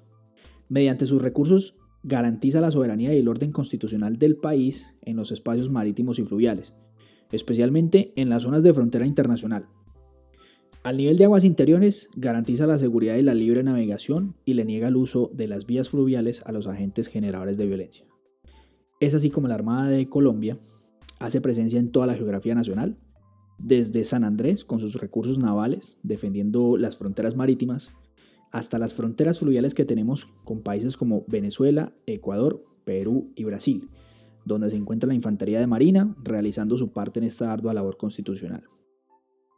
Mediante 0.68 1.06
sus 1.06 1.22
recursos 1.22 1.74
garantiza 2.02 2.60
la 2.60 2.70
soberanía 2.70 3.14
y 3.14 3.18
el 3.18 3.28
orden 3.28 3.50
constitucional 3.50 4.18
del 4.18 4.36
país 4.36 4.86
en 5.02 5.16
los 5.16 5.32
espacios 5.32 5.70
marítimos 5.70 6.18
y 6.18 6.24
fluviales, 6.24 6.72
especialmente 7.32 8.12
en 8.16 8.28
las 8.28 8.44
zonas 8.44 8.62
de 8.62 8.74
frontera 8.74 9.06
internacional. 9.06 9.66
Al 10.86 10.98
nivel 10.98 11.18
de 11.18 11.24
aguas 11.24 11.42
interiores, 11.42 12.08
garantiza 12.14 12.64
la 12.64 12.78
seguridad 12.78 13.16
y 13.16 13.22
la 13.22 13.34
libre 13.34 13.64
navegación 13.64 14.36
y 14.44 14.54
le 14.54 14.64
niega 14.64 14.86
el 14.86 14.94
uso 14.94 15.32
de 15.34 15.48
las 15.48 15.66
vías 15.66 15.88
fluviales 15.88 16.42
a 16.46 16.52
los 16.52 16.68
agentes 16.68 17.08
generadores 17.08 17.56
de 17.56 17.66
violencia. 17.66 18.06
Es 19.00 19.12
así 19.12 19.28
como 19.28 19.48
la 19.48 19.56
Armada 19.56 19.88
de 19.88 20.08
Colombia 20.08 20.58
hace 21.18 21.40
presencia 21.40 21.80
en 21.80 21.90
toda 21.90 22.06
la 22.06 22.14
geografía 22.14 22.54
nacional, 22.54 22.96
desde 23.58 24.04
San 24.04 24.22
Andrés 24.22 24.64
con 24.64 24.78
sus 24.78 24.94
recursos 24.94 25.40
navales, 25.40 25.98
defendiendo 26.04 26.76
las 26.76 26.96
fronteras 26.96 27.34
marítimas, 27.34 27.90
hasta 28.52 28.78
las 28.78 28.94
fronteras 28.94 29.40
fluviales 29.40 29.74
que 29.74 29.86
tenemos 29.86 30.28
con 30.44 30.62
países 30.62 30.96
como 30.96 31.24
Venezuela, 31.26 31.94
Ecuador, 32.06 32.60
Perú 32.84 33.32
y 33.34 33.42
Brasil, 33.42 33.88
donde 34.44 34.70
se 34.70 34.76
encuentra 34.76 35.08
la 35.08 35.14
Infantería 35.14 35.58
de 35.58 35.66
Marina 35.66 36.14
realizando 36.22 36.76
su 36.76 36.92
parte 36.92 37.18
en 37.18 37.24
esta 37.24 37.50
ardua 37.50 37.74
labor 37.74 37.96
constitucional. 37.96 38.62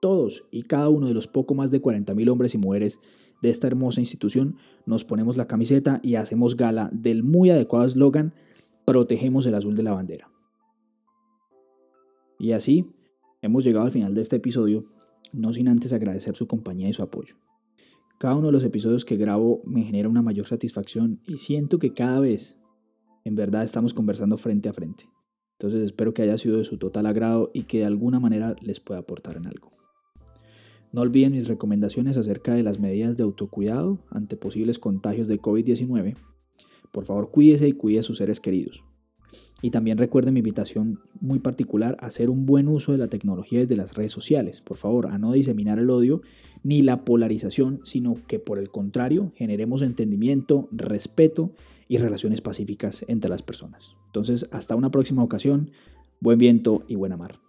Todos 0.00 0.44
y 0.50 0.62
cada 0.62 0.88
uno 0.88 1.08
de 1.08 1.14
los 1.14 1.26
poco 1.26 1.54
más 1.54 1.70
de 1.70 1.82
40.000 1.82 2.30
hombres 2.30 2.54
y 2.54 2.58
mujeres 2.58 3.00
de 3.42 3.50
esta 3.50 3.66
hermosa 3.66 4.00
institución 4.00 4.56
nos 4.86 5.04
ponemos 5.04 5.36
la 5.36 5.46
camiseta 5.46 6.00
y 6.02 6.16
hacemos 6.16 6.56
gala 6.56 6.90
del 6.92 7.22
muy 7.22 7.50
adecuado 7.50 7.86
eslogan 7.86 8.34
Protegemos 8.84 9.44
el 9.44 9.54
azul 9.54 9.76
de 9.76 9.82
la 9.82 9.92
bandera. 9.92 10.30
Y 12.38 12.52
así 12.52 12.86
hemos 13.42 13.62
llegado 13.62 13.84
al 13.84 13.92
final 13.92 14.14
de 14.14 14.22
este 14.22 14.36
episodio, 14.36 14.86
no 15.30 15.52
sin 15.52 15.68
antes 15.68 15.92
agradecer 15.92 16.36
su 16.36 16.46
compañía 16.46 16.88
y 16.88 16.94
su 16.94 17.02
apoyo. 17.02 17.34
Cada 18.18 18.34
uno 18.34 18.46
de 18.46 18.52
los 18.52 18.64
episodios 18.64 19.04
que 19.04 19.18
grabo 19.18 19.60
me 19.66 19.82
genera 19.82 20.08
una 20.08 20.22
mayor 20.22 20.46
satisfacción 20.46 21.20
y 21.26 21.36
siento 21.36 21.78
que 21.78 21.92
cada 21.92 22.18
vez 22.18 22.56
en 23.24 23.34
verdad 23.34 23.62
estamos 23.62 23.92
conversando 23.92 24.38
frente 24.38 24.70
a 24.70 24.72
frente. 24.72 25.06
Entonces 25.58 25.84
espero 25.84 26.14
que 26.14 26.22
haya 26.22 26.38
sido 26.38 26.56
de 26.56 26.64
su 26.64 26.78
total 26.78 27.04
agrado 27.04 27.50
y 27.52 27.64
que 27.64 27.80
de 27.80 27.84
alguna 27.84 28.20
manera 28.20 28.56
les 28.62 28.80
pueda 28.80 29.00
aportar 29.00 29.36
en 29.36 29.46
algo. 29.46 29.77
No 30.92 31.02
olviden 31.02 31.32
mis 31.32 31.48
recomendaciones 31.48 32.16
acerca 32.16 32.54
de 32.54 32.62
las 32.62 32.80
medidas 32.80 33.16
de 33.16 33.22
autocuidado 33.22 33.98
ante 34.10 34.36
posibles 34.36 34.78
contagios 34.78 35.28
de 35.28 35.40
COVID-19. 35.40 36.16
Por 36.92 37.04
favor, 37.04 37.30
cuídese 37.30 37.68
y 37.68 37.72
cuide 37.72 38.00
a 38.00 38.02
sus 38.02 38.18
seres 38.18 38.40
queridos. 38.40 38.82
Y 39.60 39.70
también 39.70 39.98
recuerden 39.98 40.34
mi 40.34 40.40
invitación 40.40 41.00
muy 41.20 41.40
particular 41.40 41.96
a 42.00 42.06
hacer 42.06 42.30
un 42.30 42.46
buen 42.46 42.68
uso 42.68 42.92
de 42.92 42.98
la 42.98 43.08
tecnología 43.08 43.60
desde 43.60 43.76
las 43.76 43.94
redes 43.94 44.12
sociales. 44.12 44.60
Por 44.60 44.76
favor, 44.76 45.08
a 45.08 45.18
no 45.18 45.32
diseminar 45.32 45.78
el 45.78 45.90
odio 45.90 46.22
ni 46.62 46.82
la 46.82 47.04
polarización, 47.04 47.80
sino 47.84 48.16
que 48.26 48.38
por 48.38 48.58
el 48.58 48.70
contrario 48.70 49.32
generemos 49.34 49.82
entendimiento, 49.82 50.68
respeto 50.70 51.52
y 51.88 51.98
relaciones 51.98 52.40
pacíficas 52.40 53.04
entre 53.08 53.30
las 53.30 53.42
personas. 53.42 53.96
Entonces, 54.06 54.48
hasta 54.52 54.76
una 54.76 54.90
próxima 54.90 55.24
ocasión, 55.24 55.70
buen 56.20 56.38
viento 56.38 56.84
y 56.86 56.94
buena 56.94 57.16
mar. 57.16 57.47